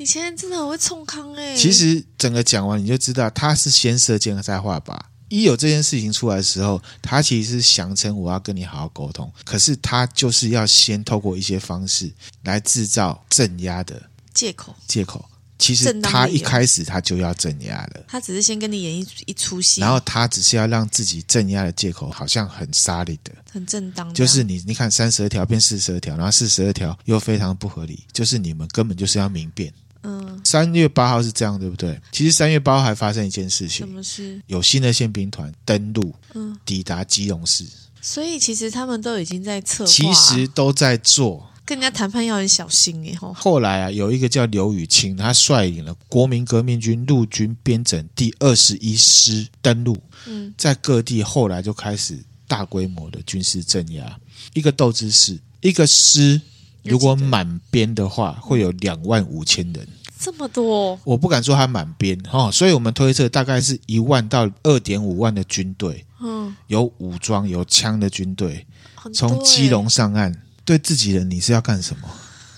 [0.01, 1.55] 以前真的很会冲康哎！
[1.55, 4.99] 其实整个讲完你就知道，他是先射箭再画靶。
[5.29, 12.11] 一有这件事情出来的时候，他其实是想称我要跟你好好沟通，可是他就是要先透过一些方式
[12.45, 14.01] 来制造镇压的
[14.33, 14.75] 借口。
[14.87, 15.23] 借口，
[15.59, 24.11] 其实他一开始他就要镇压了，他只是先跟你演一一出戏，然后他只是要让自己镇压的借口好像很沙利的，很正当。
[24.15, 29.71] 就是你你看三十二条变四十二条，然后四十二条又非常不合理，就是你们根本就是要民变。
[30.03, 31.99] 嗯，三月八号是这样，对不对？
[32.11, 34.41] 其实三月八号还发生一件事情，什么事？
[34.47, 37.65] 有新的宪兵团登陆，嗯，抵达基隆市。
[38.01, 41.47] 所以其实他们都已经在策划，其实都在做。
[41.63, 43.15] 跟人家谈判要很小心哎。
[43.35, 54.19] 后来啊，有一个叫刘雨清，他率领了国民革命军陆军编整第二十一师登陆，嗯，在各地后来就开始大规模的军事镇压。
[54.53, 56.41] 一个斗之士，一个师。
[56.83, 59.87] 如果满编的话，会有两万五千人，
[60.19, 68.65] 这么多，我不敢说他满编哈，所以我们推测大概是一万到二点五万的军队，嗯，有武装有枪的军队，
[69.03, 70.33] 欸、从基隆上岸，
[70.65, 72.07] 对自己人你是要干什么？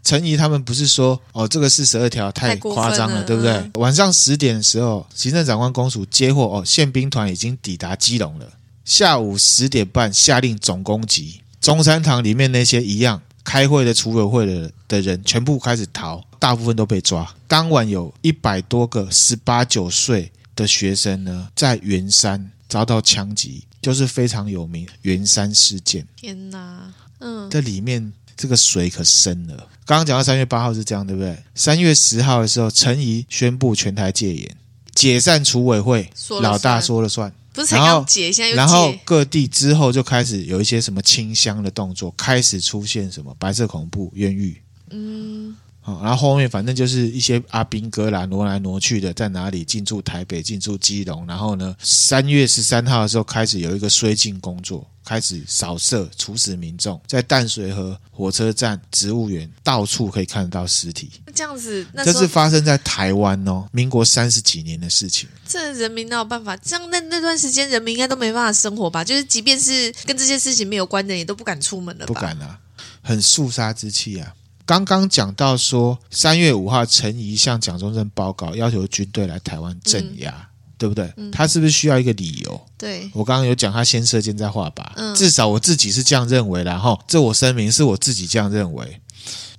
[0.03, 3.53] 陈怡他们不是说哦，这个四十二条太夸张了，了对不对？
[3.53, 8.45] 嗯、晚上十点的时候，行政长官公署接获哦，宪兵团已经抵达基隆了。
[8.83, 13.21] 下午十点半下令总攻击中山堂里面那些一样。
[13.43, 17.27] 开会的储委会的的人全部开始逃，大部分都被抓。
[17.47, 26.07] 当晚有一百多个十八九岁的学生呢，在圆山遭到枪击，就是非常有名圆山事件。
[26.15, 29.55] 天哪，嗯，这里面这个水可深了。
[29.85, 31.37] 刚刚讲到三月八号是这样，对不对？
[31.53, 34.57] 三月十号的时候，陈仪宣布全台戒严，
[34.95, 36.09] 解散储委会，
[36.41, 37.33] 老大说了算。
[37.53, 38.55] 不是才刚解，现在。
[38.55, 44.61] 然后各地之后就开始有一些什么清香的动作，开始出现什么白色恐怖、冤狱。
[44.89, 51.27] 嗯，好，然后后面反正就是一些阿兵哥啦，挪来挪去的，在哪里进驻台北、进驻基隆。
[51.27, 54.87] 然后呢，三月十三号的时候开始有一个绥靖工作。
[55.05, 61.11] 开始扫射、处死民众，在淡水河火车站、植物园，到处可以看得到尸体。
[61.35, 65.27] 这样子，那这是发生在台湾哦，民国三十几年的事情。
[65.45, 66.55] 这人民哪有办法？
[66.55, 69.03] 这样那那段时间，人民应该都没办法生活吧？
[69.03, 72.07] 就是即便是跟这些事情没有关的，也都不敢出门了吧？
[72.07, 72.57] 不敢啊，
[73.01, 74.33] 很肃杀之气啊。
[74.65, 80.31] 刚刚讲到说，三月五号，陈仪向蒋中正报告，要求军队来台湾镇压。
[80.31, 81.13] 嗯对不对？
[81.31, 82.61] 他是不是需要一个理由？
[82.77, 84.83] 对，我刚刚有讲，他先射箭再画靶。
[84.95, 86.99] 嗯，至少我自己是这样认为的哈。
[87.07, 88.99] 这我声明是我自己这样认为。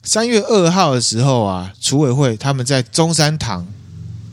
[0.03, 3.67] 三月二号的时候啊，储委会他们在中山堂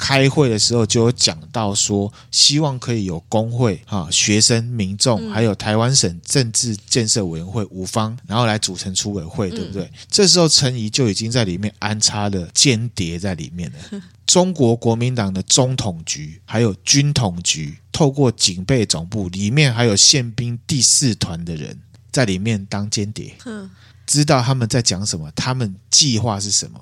[0.01, 9.87] 开会的时候就有讲到说，希望可以有工会、哈学生、民众，还有台湾省政治建设委员会五方，然后来组成储委会，对不对？
[10.09, 14.01] 这时候陈仪就已经在里面安插了间谍在里面了。
[14.25, 21.79] 中国国民党的中统局还有军统局，透过警备总部里面还有宪兵第四团的人
[22.11, 23.35] 在里面当间谍，
[24.07, 26.79] 知道他们在讲什么，他们计划是什么？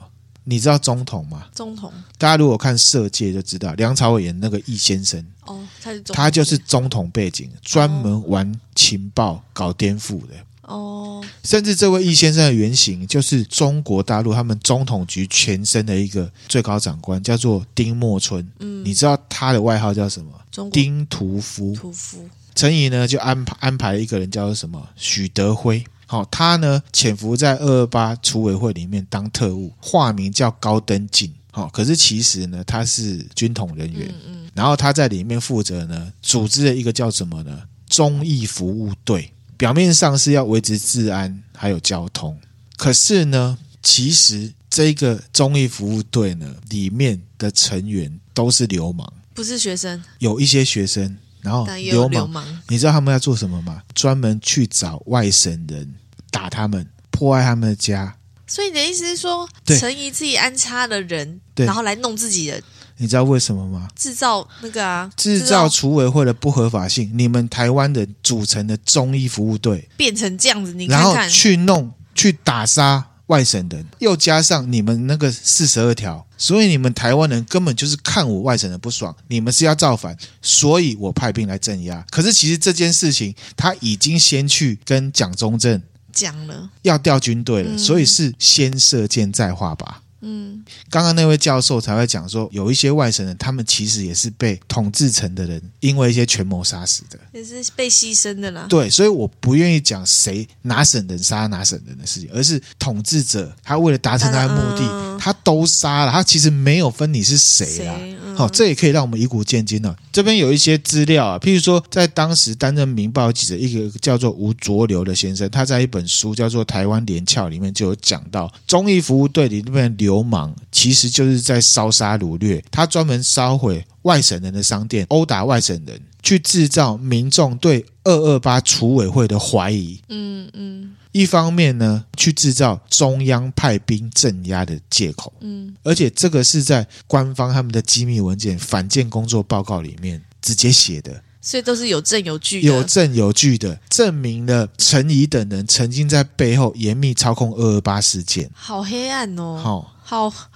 [0.49, 1.45] 你知道中统吗？
[1.53, 10.33] 中统，大家如果看《色戒》就知道，梁朝伟演那个易先生哦，他是他就是中统背景，专门玩情报、搞颠覆的。
[10.63, 18.47] 哦，甚至这位易先生的原型就是中国大陆他们中统局前身的一个最高长官，叫做丁默村。
[18.59, 20.31] 嗯，你知道他的外号叫什么？
[20.71, 21.75] 丁屠夫。
[21.75, 22.27] 屠夫。
[22.55, 24.89] 陈仪呢就安排安排一个人叫做什么？
[24.95, 25.83] 许德辉。
[26.09, 31.31] 好，他呢潜伏在二二八储委会里面当特务，化名叫高登进。
[31.51, 34.07] 好，可是其实呢他是军统人员。
[34.25, 34.49] 嗯嗯。
[34.55, 37.61] 然后他在里面负责呢组织了一个叫什么呢？
[37.87, 39.31] 忠义服务队。
[39.55, 42.39] 表面上是要维持治安还有交通，
[42.77, 53.83] 可是呢，其实这个忠义服务队呢里面的成员都是流氓，不是学生，有一些学生，然后流氓，流氓，你知道他们要做什么吗？
[53.93, 55.93] 专门去找外省人，
[56.31, 58.15] 打他们，破坏他们的家，
[58.47, 62.61] 所以你的意思是说，对陈仪自己安插的人，对然后来弄自己人，
[62.97, 63.87] 你知道为什么吗？
[63.95, 82.03] 制造那个啊，制造厨委会的不合法性，你们台湾人组成的中医服务队变成这样子，你然后去弄去打杀外省人，又加上你们那个四十二条，所以你们台湾人根本就是看我外省人不爽，你们是要造反，所以我派兵来镇压。
[82.09, 85.79] 可是其实这件事情他已经先去跟蒋中正
[86.19, 89.85] 讲了，要调军队了，嗯所以是先射箭再画靶。
[90.21, 97.17] 嗯，刚刚那位教授才会讲说，有一些外省人，他们其实也是被统治层的人因为一些权谋杀死的。
[97.31, 98.65] 也是被牺牲的啦。
[98.67, 107.95] 对，所以我不愿意讲谁哪省人杀哪省人的事情，而是统治者他为了达成他的目的，嗯他都杀了，他其实没有分你是谁啊。
[108.35, 109.93] 好、这也可以让我们以古鉴今了。
[110.13, 129.99] 这边有一些资料啊，譬如说，在当时担任《明报》记者一个叫做吴浊流的先生，他在一本书叫做《台湾连翘》里面就有讲到，忠义服务队里面的流氓其实就是在烧杀掳掠，他专门烧毁外省人的商店，殴打外省人，去制造民众对二二八储委会的怀疑。
[130.07, 135.33] 嗯嗯一方面呢，去制造中央派兵镇压的借口。
[135.41, 148.49] 嗯，而且这个是在官方他们的机密文件反建工作报告里面直接写的，所以都是有证有据的，有证有据的，证明了陈怡等人曾经在背后严密操控二二八事件。
[148.53, 150.49] 好黑暗哦，好、好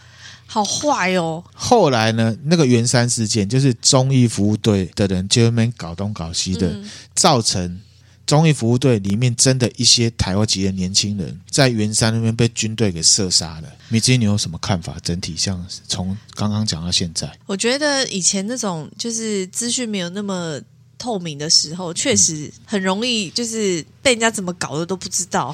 [0.45, 6.87] 好坏哦，后来呢，那个圆山事件就是中义服务队的人就在那边搞东搞西的，嗯。
[7.15, 7.79] 造成
[8.25, 13.69] 忠义服务队里面真的一些台湾籍的年轻人在圆山那边被军队给射杀了。
[13.89, 14.97] 米芝，你有什么看法？
[15.03, 17.31] 整体像从刚刚讲到现在。
[17.45, 20.59] 我觉得以前那种就是资讯没有那么
[20.97, 25.53] 透明的时候，确实很容易就是被人家怎么搞的都不知道。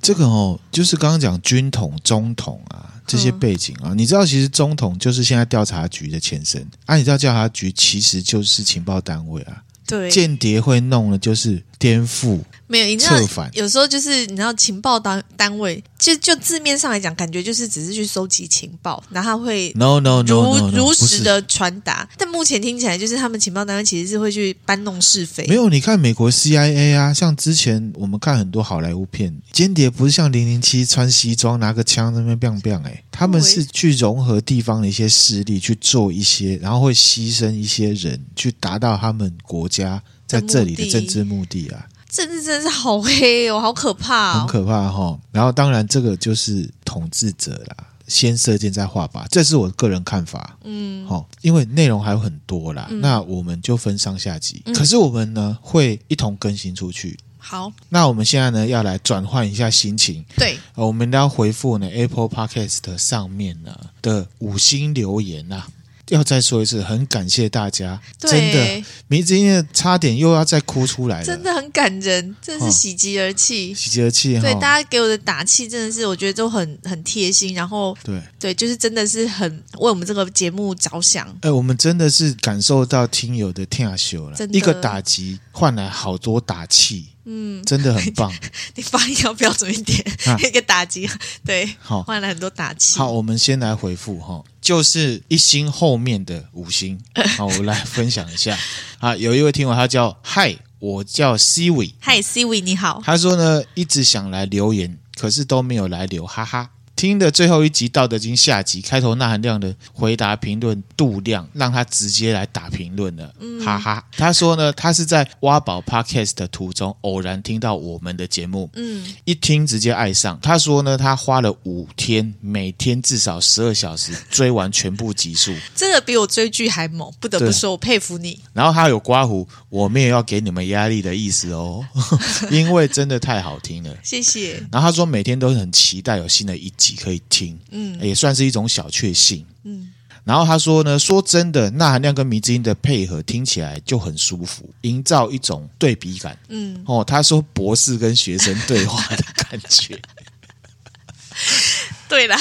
[0.00, 6.96] 这个哦，就是刚刚讲军统、中统啊这些背景啊，你知道，其实中统就是现在调查局的前身啊。
[6.96, 13.18] 你知道调查局其实就是情报单位啊，对，间谍会弄的就是颠覆、没有，你知道。
[13.54, 22.08] 有时候就是你知道情报单单位，就就字面上来讲，感觉就是只是去收集情报，然后他会 No no no 如 no, no, no 如实的传达。
[22.16, 25.44] 但目前听起来，就是他们情报单位其实是会去搬弄是非。
[25.48, 40.00] 没有，你看美国 CIA 啊，像之前我们看很多好莱坞片，间谍不是像零零七穿西装拿个枪在那边 biang biang 哎，他们是去融合地方的一些势力去做一些，然后会牺牲一些人去达到他们国家
[40.32, 45.20] 在这里的政治目的啊，政治真的是好黑哦，好可怕哦，很可怕哈、哦。
[45.30, 50.56] 然后当然这个就是统治者啦，先射箭再画靶，这是我个人看法。
[50.64, 54.62] 嗯，好，因为内容还有很多啦，嗯那我们就分上下集。
[54.64, 57.18] 嗯可是我们呢会一同更新出去。
[57.36, 65.66] 好，那我们现在呢要来转换一下心情，对，呃我们要回复呢 Apple Podcast 上面呢的五星留言啊。
[66.08, 73.72] 要再说一次，很感谢大家，真的，明今天差点又要再哭出来了，真的很感人，真是喜极而泣。
[73.72, 74.42] 喜极而泣哈。
[74.42, 81.26] 对，大家给我的打气真的是，我觉得都很很贴心，然后对，对，就是真的是很为我们这个节目着想。
[81.42, 88.32] 哎，我们真的是感受到听友的天秀了一个打击换来好多打气，嗯，真的很棒。
[88.74, 91.08] 你发音要标准一点，啊一个打击，
[91.44, 92.98] 对，好，换来很多打气。
[92.98, 96.98] 好，我们先来回复哈，就是一星后面的五星。
[97.36, 98.58] 好，我来分享一下
[98.98, 103.00] 啊，有一位听友他叫嗨，我叫 C 伟，嗨，Siri，你好。
[103.04, 106.70] 他说呢一直想来留言，可是都没有来留，哈哈。
[107.02, 114.06] 听的最后一集《道德经》下集开头，那含量的回答评论度量，让他直接来打评论了，嗯哈哈。
[114.16, 120.38] 他说呢，他是在挖宝 Podcast 的途中偶然听到我们的节目，嗯，一听直接爱上。
[120.40, 125.52] 他说呢，他花了五天，每天至少十二小时追完全部集数。
[125.74, 128.38] 这个比我追剧还猛，不得不说，我佩服你。
[128.52, 131.84] 然后他有刮胡，我没有要给你们压力的意思哦，
[132.52, 133.90] 因为真的太好听了。
[134.04, 134.64] 谢谢。
[134.70, 139.44] 然后他说每天都很期待有新的一集可以听，嗯也算是一种小确幸。
[139.64, 139.92] 嗯，
[140.24, 146.36] 然后他说呢，说真的，那含量跟迷之音的配合听起来就很舒服，营造一种对比感。
[146.48, 150.00] 嗯，哦，他说博士跟学生对话的感觉，
[152.08, 152.36] 对啦，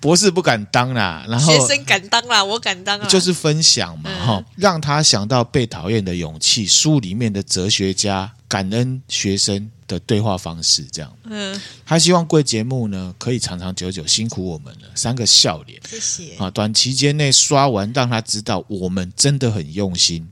[0.00, 3.06] 博士不敢当啦，然后学生敢当啦，我敢当啦。
[3.06, 11.16] 就是分享嘛，嗯哈、让他想到被讨厌的勇气，书里面的哲学家感恩学生的对话方式，这样。
[11.24, 16.34] 嗯，他希望贵节目呢可以长长久久，辛苦我们了，三个笑脸谢谢。
[16.36, 16.50] 啊！
[16.50, 20.28] 短期间内刷完，让他知道我们真的很用心。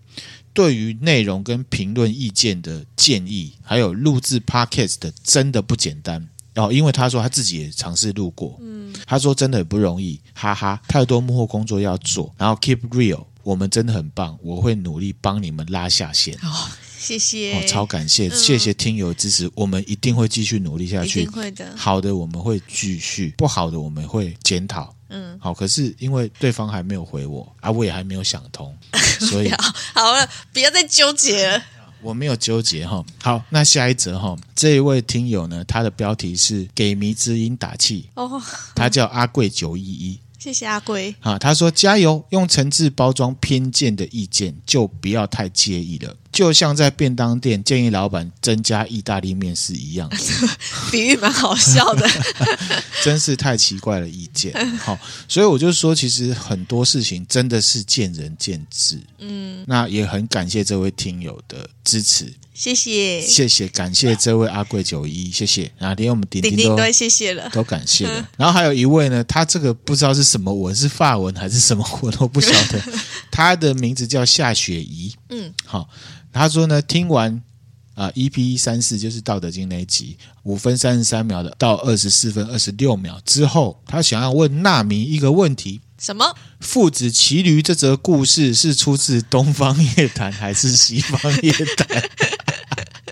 [0.52, 16.34] 对于内容跟评论意见的建议，还有录制 podcast 的真的不简单，哦，因为他说他自己也尝试录过，嗯，他说真的很不容易，哈哈，太多幕后工作要做，然后 keep real，我们真的很棒，我会努力帮你们拉下线。
[16.42, 16.68] 哦，
[17.00, 21.74] 谢谢，哦，超感谢，谢谢听友支持，我们一定会继续努力下去，一定会的。
[21.74, 24.94] 好的，我们会继续；不好的，我们会检讨。
[25.08, 28.76] 嗯，好，可是因为对方还没有回我，啊，我也还没有想通，
[29.18, 29.50] 所以
[29.94, 31.62] 好了，不要再纠结了。
[32.02, 33.02] 我没有纠结哈。
[33.22, 38.40] 好，那下一则哈，这一位听友呢，他的标题是“给迷之音打气”，哦，
[38.74, 41.14] 他叫阿贵九一一，谢谢阿龟。
[41.20, 46.16] 啊，他说加油，用诚挚包装偏见的意见，就不要太介意了。
[46.32, 50.16] 就像在便当店建议老板增加意大利面是一样的，
[50.90, 52.08] 比喻蛮好笑的，
[53.04, 54.54] 真是太奇怪了意见。
[54.78, 58.98] 好，所以我就说，其实很多事情真的是见仁见智。
[59.18, 65.72] 嗯，那也很感谢这位听友的支持，谢谢，谢谢，感谢这位阿贵九一，谢谢。
[65.78, 68.28] 然后连我们顶顶都谢谢了，都感谢了。
[68.36, 72.78] 然后还有一位呢，他这个不知道是什么文，是法文还是什么文，我不晓得。
[73.32, 75.10] 他的名字叫夏雪怡。
[75.30, 75.88] 嗯，好。
[76.34, 77.42] 他说呢，听完
[77.94, 86.36] 啊，EP 三四就是《道德经》那一集，五分三十三秒的到二十四分二十六秒之后，他想要问纳米一个问题：什么？
[86.60, 92.10] 父子骑驴这则故事是出自东方夜谭还是西方夜谭？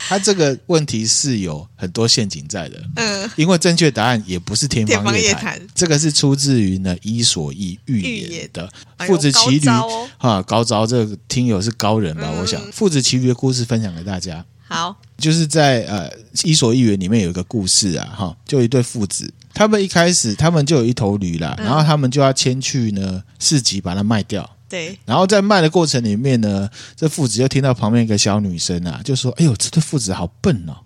[0.09, 8.67] 他这个问题是有很多陷阱在的，嗯，因为正确答案也不是天方夜谭，这个是出自于呢《伊索寓言》的
[9.07, 9.69] 父子骑驴，
[10.17, 12.31] 哈，高招，这个听友是高人吧？
[12.41, 14.43] 我想父子骑驴的故事分享给大家。
[14.67, 16.11] 好，就是在呃
[16.45, 24.49] 《伊索寓言》里面有一个故事啊，哈，就一对父子，他们一开始他们就有一头驴啦，然后他们就要牵去呢市集把它卖掉。
[24.69, 30.77] 对，然后在卖的过程里面呢，这父子就听到旁边一个小女生啊，就说：“哎呦，这对父子好笨哦，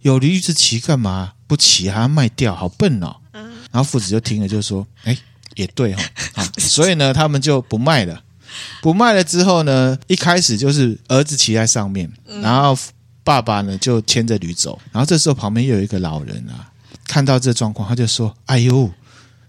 [0.00, 5.14] 有驴子骑干嘛不骑还要卖掉，好笨哦。”嗯，然后父子就听了就说：“哎，
[5.56, 5.94] 也对
[6.32, 8.22] 哈、所以呢，他们就不卖了。
[8.80, 12.10] 不卖了之后呢，一开始就是儿子骑在上面，
[12.40, 12.76] 然后
[13.22, 14.80] 爸爸呢就牵着驴走。
[14.90, 16.72] 然后这时候旁边又有一个老人啊，
[17.06, 18.90] 看到这状况，他就说：‘哎呦，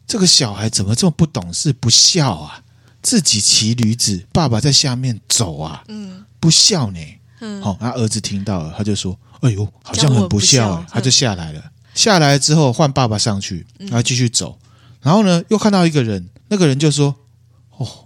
[0.05, 2.61] 这个小孩怎么这么不懂事，不孝啊！’
[3.01, 6.99] 自己骑驴子，爸爸在下面走啊，嗯，不孝呢，
[7.41, 11.63] 嗯，好，那儿子听到了，他就说：“哎呦，好像很不孝。”欸，他就下来了。
[11.95, 14.57] 下来之后，换爸爸上去，然后继续走。
[15.01, 17.15] 然后呢，又看到一个人，那个人就说
[17.77, 18.05] ：“哦，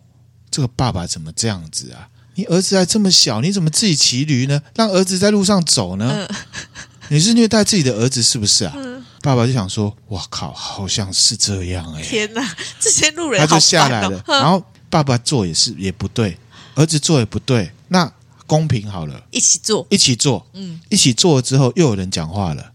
[0.51, 2.09] 这个爸爸怎么这样子啊？
[2.35, 4.61] 你儿子还这么小，你怎么自己骑驴呢？
[4.75, 6.27] 让儿子在路上走呢？
[7.09, 8.75] 你是虐待自己的儿子是不是啊？”
[9.21, 12.01] 爸爸就想说：“哇靠，好像是这样哎！
[12.01, 14.63] 天哪，这些路人，他就下来了，然后。
[14.93, 16.37] 爸爸做也是也不对，
[16.75, 18.13] 儿子做也不对，那
[18.45, 22.71] 公平好了，一起做，一起做，嗯，一起做了之后，又有人讲话了，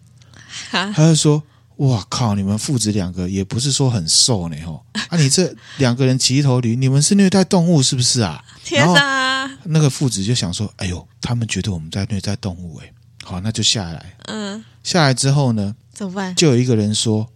[0.72, 1.40] 他就说
[1.78, 4.84] ：“哇靠，你们父子两个也不是说很瘦呢，吼。
[5.08, 9.48] 啊，你这两个人骑一头驴，你们是虐待动物是不是啊？”天哪！
[9.62, 12.92] 那个父子就想说：“哎呦，他们觉得我们在虐待动物，哎，
[13.22, 16.34] 好，那就下来，嗯，下来之后呢，怎么办？
[16.34, 17.28] 就有一个人说。”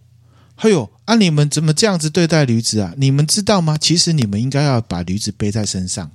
[0.57, 1.15] 哎呦，啊！
[1.15, 2.93] 你们怎么这样子对待驴子啊？
[2.97, 3.77] 你们知道吗？
[3.77, 6.09] 其实你们应该要把驴子背在身上。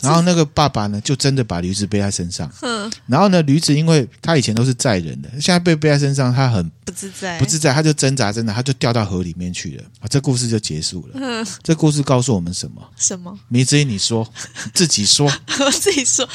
[0.00, 2.50] 然后那个爸爸呢，就真的把驴子背在身上。
[2.62, 2.90] 嗯。
[3.06, 9.84] 然后呢，驴子因为他以前都是载人的，现在被背在身上，他很不自在，不自在，他就挣扎，挣扎，他就掉到河里面去了。
[10.00, 11.14] 啊，这故事就结束了。
[11.14, 11.46] 嗯。
[11.62, 12.82] 这故事告诉我们什么？
[12.96, 13.36] 什么？
[13.48, 14.26] 迷之音，你说，
[14.74, 15.26] 自己说，
[15.60, 16.28] 我自己说。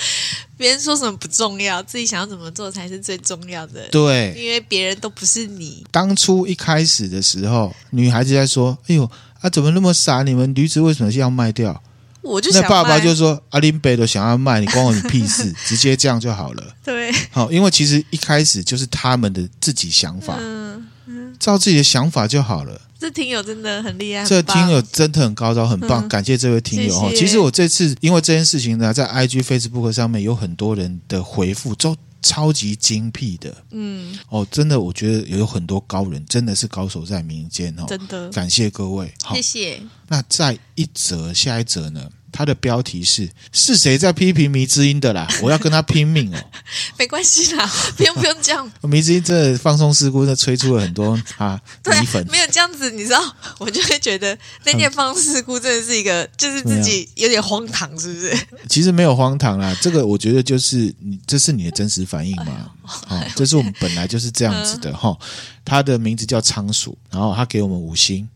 [0.58, 3.88] 别人说什么不重要，自己想要怎么做才是最重要的。
[3.90, 5.84] 对，因为别人都不是你。
[5.90, 9.10] 当初一开始的时候，女孩子在说：“哎呦，
[9.40, 10.22] 啊，怎么那么傻？
[10.22, 11.82] 你们驴子为什么要卖掉？”
[12.22, 22.80] 我就想那爸爸就说：“阿林北都想要卖，你关我你屁事， 直接这样就好了。”对，好，因为其实一开始就是他们的自己想法，嗯嗯，照自己的想法就好了。
[23.00, 26.94] 这听友真的很厉害，这听友真的很高招，很棒，嗯、感谢这位听友。
[26.94, 27.16] 谢谢。
[27.16, 33.56] 其实我这次因为这件事情呢，在 IG、Facebook 上面有很多人的回复，都超级精辟的。
[33.72, 37.86] 嗯，哦，真的，我觉得有很多高人，真的是高手在民间哦。
[37.88, 39.82] 真的，感谢各位，好，谢谢。
[40.08, 42.10] 那再一则，下一则呢？
[42.32, 46.40] 他的标题是“是谁在批评迷之音的啦？” 我要跟他拼命哦！
[46.98, 48.72] 没关系啦， 不用不用这样。
[48.82, 52.26] 迷之音真的放松事故，这催出了很多啊米粉。
[52.32, 53.22] 没有这样子，你知道，
[53.60, 58.38] 我就会觉得那件放送事故真的是一个，就是自己有点荒唐，是不是？
[58.70, 62.72] 其实没有荒唐啦，这个我觉得就是你，这是你的真实反应嘛。
[63.08, 65.18] 啊， 这是我们本来就是这样子的哈。
[65.64, 68.28] 他的名字叫仓鼠，然后他给我们五星。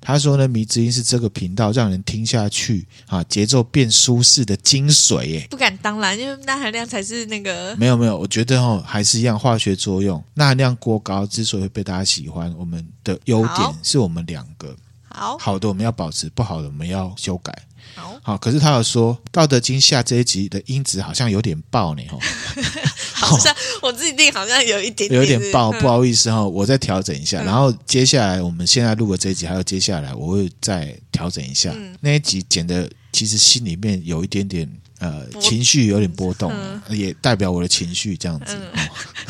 [0.00, 5.46] 他说呢，迷之音是这个频道让人听下去啊，节奏变舒适的精髓耶。
[5.50, 7.74] 不敢当然，因为钠含量才是那个。
[7.76, 14.76] 没有没有，我觉得哦，还是一样化学作用，钠含量过高之所以会被大家喜欢，我们的优点是我们两个。
[15.08, 17.56] 好好的，我们要保持；不好的，我们要修改。
[17.94, 22.18] 好，好，可是他有说《道德经》下这一集的音质好像有点爆呢，吼，
[23.24, 27.42] 好像我自己定好像有一点点有点爆，嗯、不好意思哈，我再调整一下。
[27.42, 31.70] 嗯、然后接下来我们现在录的这一集，还有接下来我会再调整一下。
[31.74, 38.56] 嗯、那一集剪的其实心里面有一点点呃情绪有点波动，嗯、也代表我的情绪这样子。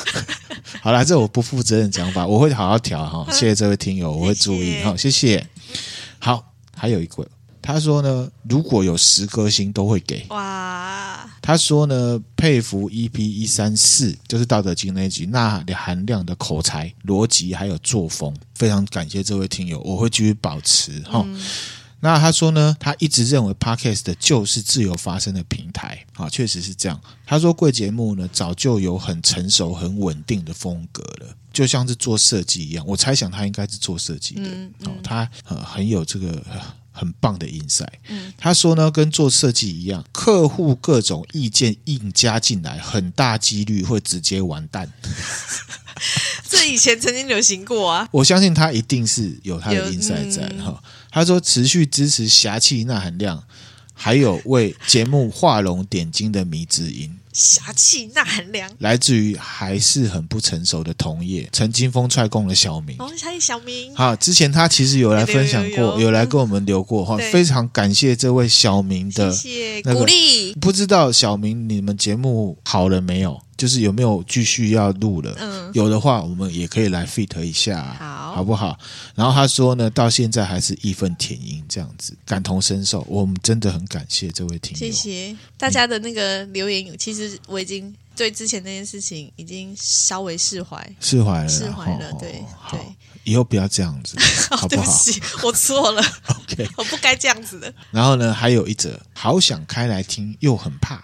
[0.83, 3.27] 好啦，这我不负责任讲法，我会好好调哈。
[3.33, 5.47] 谢谢这位听友，我会注意哈，谢谢。
[6.19, 7.27] 好，还有一个。
[7.67, 10.27] 他说呢，如果有十颗星都会给。
[10.29, 11.27] 哇！
[11.41, 21.23] 他说呢，佩服 EP 一三四，就是《道德经》那一集，那含量的口才、逻辑还有作风，非常感谢这位听友，我会继续保持哈。
[21.27, 21.41] 嗯、
[22.01, 27.01] 那他说呢，他一直认为 Podcast 就是自由发声的平台啊，确实是这样。
[27.25, 32.85] 他说贵节目呢，早就有很成熟、很稳定的风格了，就像是做设计一样。
[32.87, 36.45] 我猜想他应该是做设计的，嗯嗯、哦，他呃很有这个。
[36.95, 37.99] 很棒的 insight。
[38.09, 44.91] 嗯，他说呢，跟做设计一样，客户各种意见硬加进来，很大几率会直接完蛋。
[46.49, 50.69] 这以前曾经流行过啊，我相信他一定是有他的 insight 在哈。
[50.69, 50.79] 嗯、
[51.11, 53.43] 他说持续支持侠气那含量，
[53.95, 57.17] 还有为节目画龙点睛的迷之音。
[57.33, 62.97] 侠气钠含量来自于还是很不成熟的同业，曾经风踹共的小明。
[63.01, 63.93] 哦，还有小明。
[63.97, 70.55] 好，之前他其实有来分享过，有，有，有，有来跟我们留过哈，非常感谢这位小明的谢谢鼓励。
[70.61, 73.41] 不知道小明你们节目好了没有？
[73.57, 75.33] 就是有没有继续要录了？
[75.39, 78.78] 嗯，有的话，我们也可以来 fit 一下，好，好不好？
[79.14, 83.05] 然后他说呢，到现在还是义愤填膺这样子，感同身受。
[83.09, 86.97] 我们真的很感谢这位听友，谢谢大家的那个留言。
[86.99, 92.12] 其实我已经对之前那件事情已经稍微释怀，释怀了，释怀了。
[92.18, 92.80] 对好对，
[93.24, 94.16] 以后不要这样子，
[94.51, 94.82] 好不好？
[94.82, 96.03] 对不起，我错了。
[96.43, 97.72] OK， 我不该这样子的。
[97.91, 101.03] 然后呢，还有一则，好想开来听，又很怕。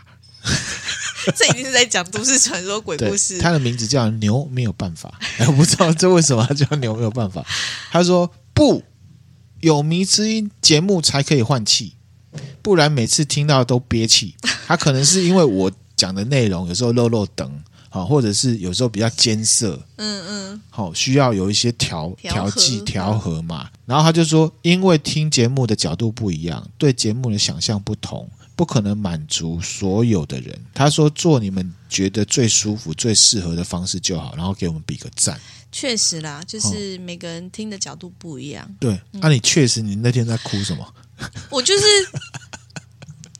[1.36, 3.38] 这一定是在讲都市传说鬼故事。
[3.38, 5.12] 他的名字叫牛，没有办法。
[5.38, 7.44] 哎，我不知道这为什么他叫牛，没有办法。
[7.90, 8.82] 他说不，
[9.60, 11.94] 有谜之音节目才可以换气，
[12.62, 14.34] 不然每次听到都憋气。
[14.66, 23.68] 他可能是因为我讲的内容有时候漏漏等，好，或者是有时候比较艰涩，嗯嗯，好，需要有一些调调剂调和嘛。
[23.72, 28.30] 嗯、然后他就说，因为听节目的角度不一样，对节目的想象不同。
[28.60, 30.54] 不可能满足所有的人。
[30.74, 35.40] 他说：“做你们觉得最舒服、最适合的方式就好，然后给我们比个赞。”
[35.72, 38.70] 确实啦，就是每个人听的角度不一样。
[38.78, 40.86] 对，那、嗯啊、你确实，你那天在哭什么？
[41.48, 41.86] 我就是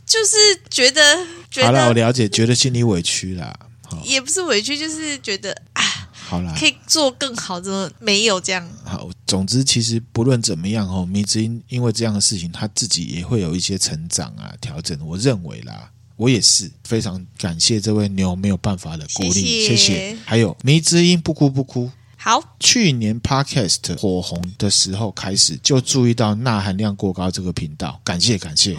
[0.07, 0.37] 就是
[0.71, 1.03] 觉得，
[1.51, 3.55] 觉得好了，我了解，觉得心里委屈啦。
[4.03, 5.85] 也不是委屈，就是觉得啊。
[6.31, 8.65] 好啦，可以做更好，怎么没有这样？
[8.85, 14.97] 好，总之其实不论怎么样哦，迷之音因为这样的事情，他自己也会有一些成长啊、调整。
[15.05, 19.77] 我认为啦，我也是非常感谢这位牛没有办法的鼓励，谢谢。
[19.77, 21.91] 谢谢还有迷之音不哭不哭。
[22.17, 28.77] 好，去年 Podcast 火红的时候开始就注意到钠含量过高这个频道，感谢感谢。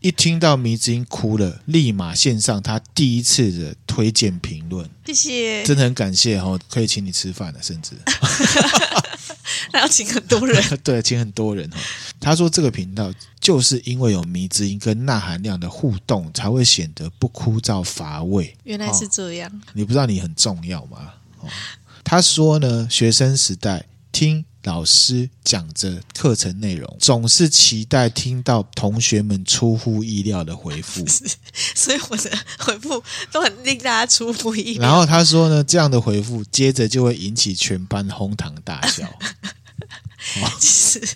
[0.00, 7.96] 一听到迷之音哭了，立马献上他第一次的推荐评论，谢谢，真的很感谢哦，可以请你吃饭了，甚至。
[9.72, 11.76] 那要请很多人， 对，请很多人哦。
[12.20, 18.56] 他说这个频道就是因为有迷之音跟钠含量的互动，才会显得不枯燥乏味。
[18.62, 21.14] 原来是这样，哦，你不知道你很重要吗？
[21.40, 21.48] 哦。
[22.04, 31.06] 他说呢，学生时代听老师讲着课程内容，总是期待听到同学们出乎意料的回复，
[31.74, 33.02] 所以我的回复
[33.32, 34.82] 都很令大家出乎意料。
[34.82, 39.10] 然后他说呢，这样的回复接着就会引起全班哄堂大笑。
[40.60, 41.08] 其实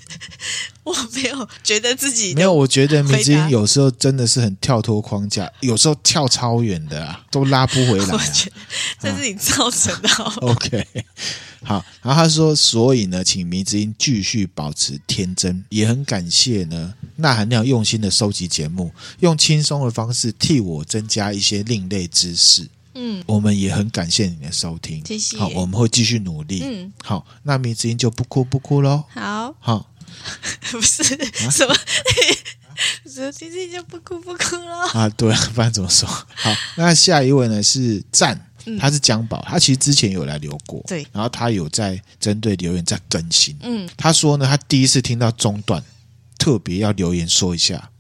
[0.84, 8.10] 我没有觉得自己没有，我觉得谜之音有时候真的是很跳脱框架，有时候跳超远的啊，都拉不回来啊。
[8.14, 8.54] 我觉得
[9.00, 10.08] 这是你造成的。
[10.08, 10.34] 啊。
[10.42, 10.86] OK，
[11.62, 22.68] 好，然后他说，所以呢，请迷之音继续保持天真，也很感谢呢，钠含量用心的收集节目，用轻松的方式替我增加一些另类知识。
[22.94, 25.38] 嗯，我们也很感谢你的收听，谢谢。
[25.38, 26.62] 好，我们会继续努力。
[26.64, 29.04] 嗯，好，那谜之音就不哭不哭喽。
[29.14, 29.90] 好，好，
[30.70, 31.74] 不是什么，
[33.40, 34.88] 谜之音就不哭不哭了。
[34.92, 36.08] 啊，对， 不然怎么说？
[36.08, 45.82] 好，那下一位呢是赞嗯他是江宝，他其实之前有来留过，对，然后他有在针对留言在更新，嗯他说呢，他第一次听到中段，
[46.38, 47.90] 特别要留言说一下。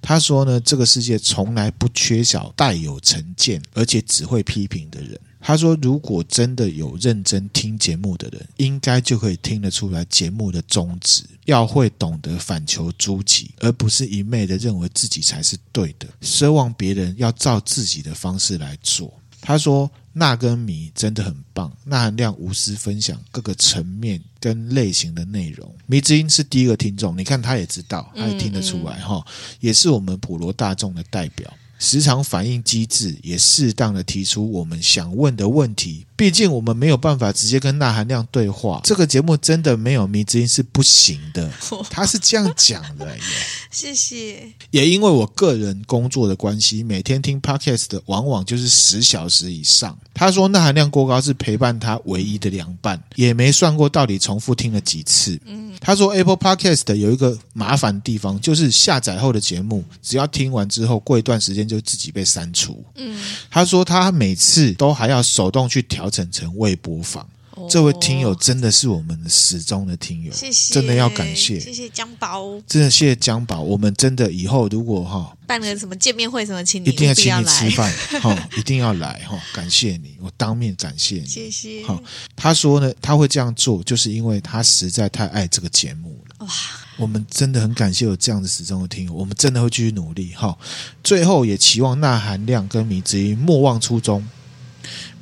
[0.00, 5.18] 他说呢，这个世界从来不缺少带有成见而且只会批评的人。
[5.38, 19.12] 他说，如果真的有认真听节目的人，应该就可以听得出来节目的宗旨，要会懂得反求诸己，而不是一昧的认为自己才是对的，奢望别人要照自己的方式来做。
[19.46, 25.72] 他说：“那跟米真的很棒，钠含量无私分享各个层面跟类型的内容。
[25.86, 31.48] 迷之音是第一个听众，你看他也知道，他也听得出来哈、嗯嗯，也是我们普罗大众的代表。
[31.78, 36.06] 时常反应机智，也适当的提出我们想问的问题。
[36.16, 41.50] 毕竟我们没有办法直接跟钠含量对话， 这个节目真的没有迷之音是不行的。
[41.90, 43.22] 他是这样讲的耶。
[43.70, 44.50] 谢谢。
[44.70, 49.96] 也因为我个人工作的关系，每天听 Podcast 的往往就是十小时以上。
[50.14, 55.38] 他说钠含量过高是陪伴他唯一的良伴，也没算过到底重复听了几次。
[55.44, 62.82] 嗯，他说 Apple Podcast 有一个麻烦地方，就是下载后的节目，只要听完之后，过一段时间就自己被删除。
[62.94, 67.26] 嗯，他说他每次都还要手动去调整成未播放。
[67.70, 73.62] 这位听友真的是我们的始终的听友，谢谢，真的要感谢，谢谢江宝，真的谢谢江宝。
[73.62, 77.90] 我们真的以后如果哈办个什么见面会什么，请你一定要请你来吃饭
[78.20, 81.82] 哈，一定要来哈，感谢你，我当面感谢你，谢谢。
[81.84, 81.98] 好，
[82.36, 86.44] 他说呢，他会这样做，就是因为他实在太爱这个节目了。
[86.44, 86.52] 哇，
[86.98, 90.54] 我们真的很感谢有这样的始终的听友，我们真的会继续努力哈。
[91.02, 94.22] 最后也期望那含量跟米之音莫忘初衷。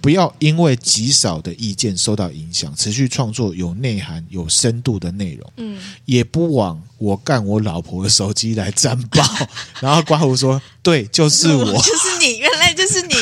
[0.05, 5.53] 不要因为极少的意见受到影响，持续创作有内涵、有深度的内容。
[5.57, 9.25] 嗯，也不枉我干我老婆的手机来战报，
[9.81, 13.15] 然后刮胡说：“对，就是我， 就是你，原来就是你，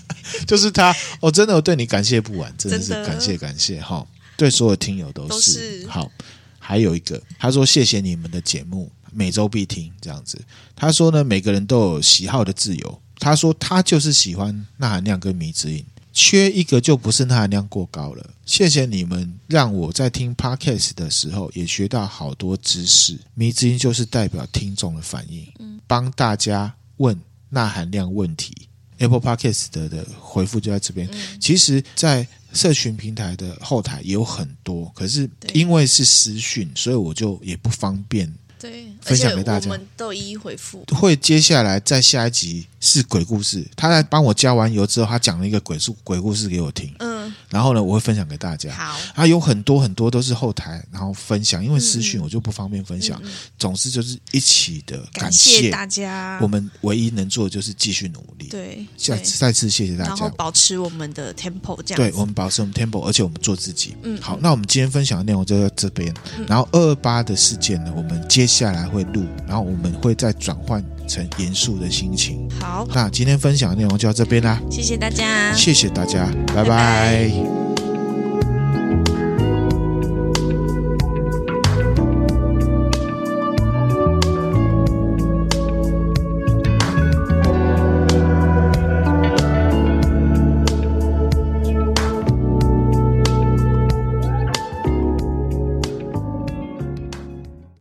[0.48, 4.06] 就是他。”我真的我对你感谢不完，真的是感谢感谢哈。
[4.38, 6.10] 对所有听友都是，都是好。
[6.58, 10.40] 还有一个，他说：“谢谢你们的节目，每周必听。”这样子，
[10.74, 13.02] 他说呢，每个人都有喜好的自由。
[13.18, 15.84] 他说他就是喜欢那含量跟迷之音。
[16.12, 18.30] 缺一个就不是钠含量过高了。
[18.44, 23.18] 谢谢你们让我在听 Podcast 的时候也学到好多知识。
[23.34, 25.46] 迷之音就是代表听众的反应，
[25.86, 28.54] 帮大家问钠含量问题。
[28.98, 31.08] Apple Podcast 的的回复就在这边。
[31.40, 38.30] 其实，在社群平台的后台也有很多，可是因为是私讯，所以我就也不方便。
[38.60, 40.84] 对，分享给大家，我们都一一回复。
[40.94, 46.94] 会接下来在下一集是鬼故事，他在帮我加完油之后，他讲了一个鬼故鬼故事给我听。
[46.98, 47.09] 嗯，
[47.48, 48.72] 然后呢，我会分享给大家。
[48.72, 53.20] 好，啊有很多很多都是后台，然后分享，因为私讯我就不方便分享。
[53.24, 56.38] 嗯、总之就是一起的感谢，大家。
[56.40, 58.48] 我们唯一能做的就是继续努力。
[58.48, 61.96] 对，再再次谢谢大家，然后保持我们的 tempo，这样。
[61.96, 63.96] 对，我们保持我们 tempo，而且我们做自己。
[64.02, 66.14] 嗯，好，那我们今天分享的内容就在这边。
[66.38, 69.24] 嗯、然后二二八的事件呢，我们接下来会录。
[69.46, 72.48] 然后我们会再转换成严肃的心情。
[72.60, 74.60] 好，那今天分享的内容就到这边啦。
[74.70, 76.64] 谢谢大家，谢谢大家，拜拜。
[76.64, 77.19] 拜拜。
[77.20, 77.69] Rei.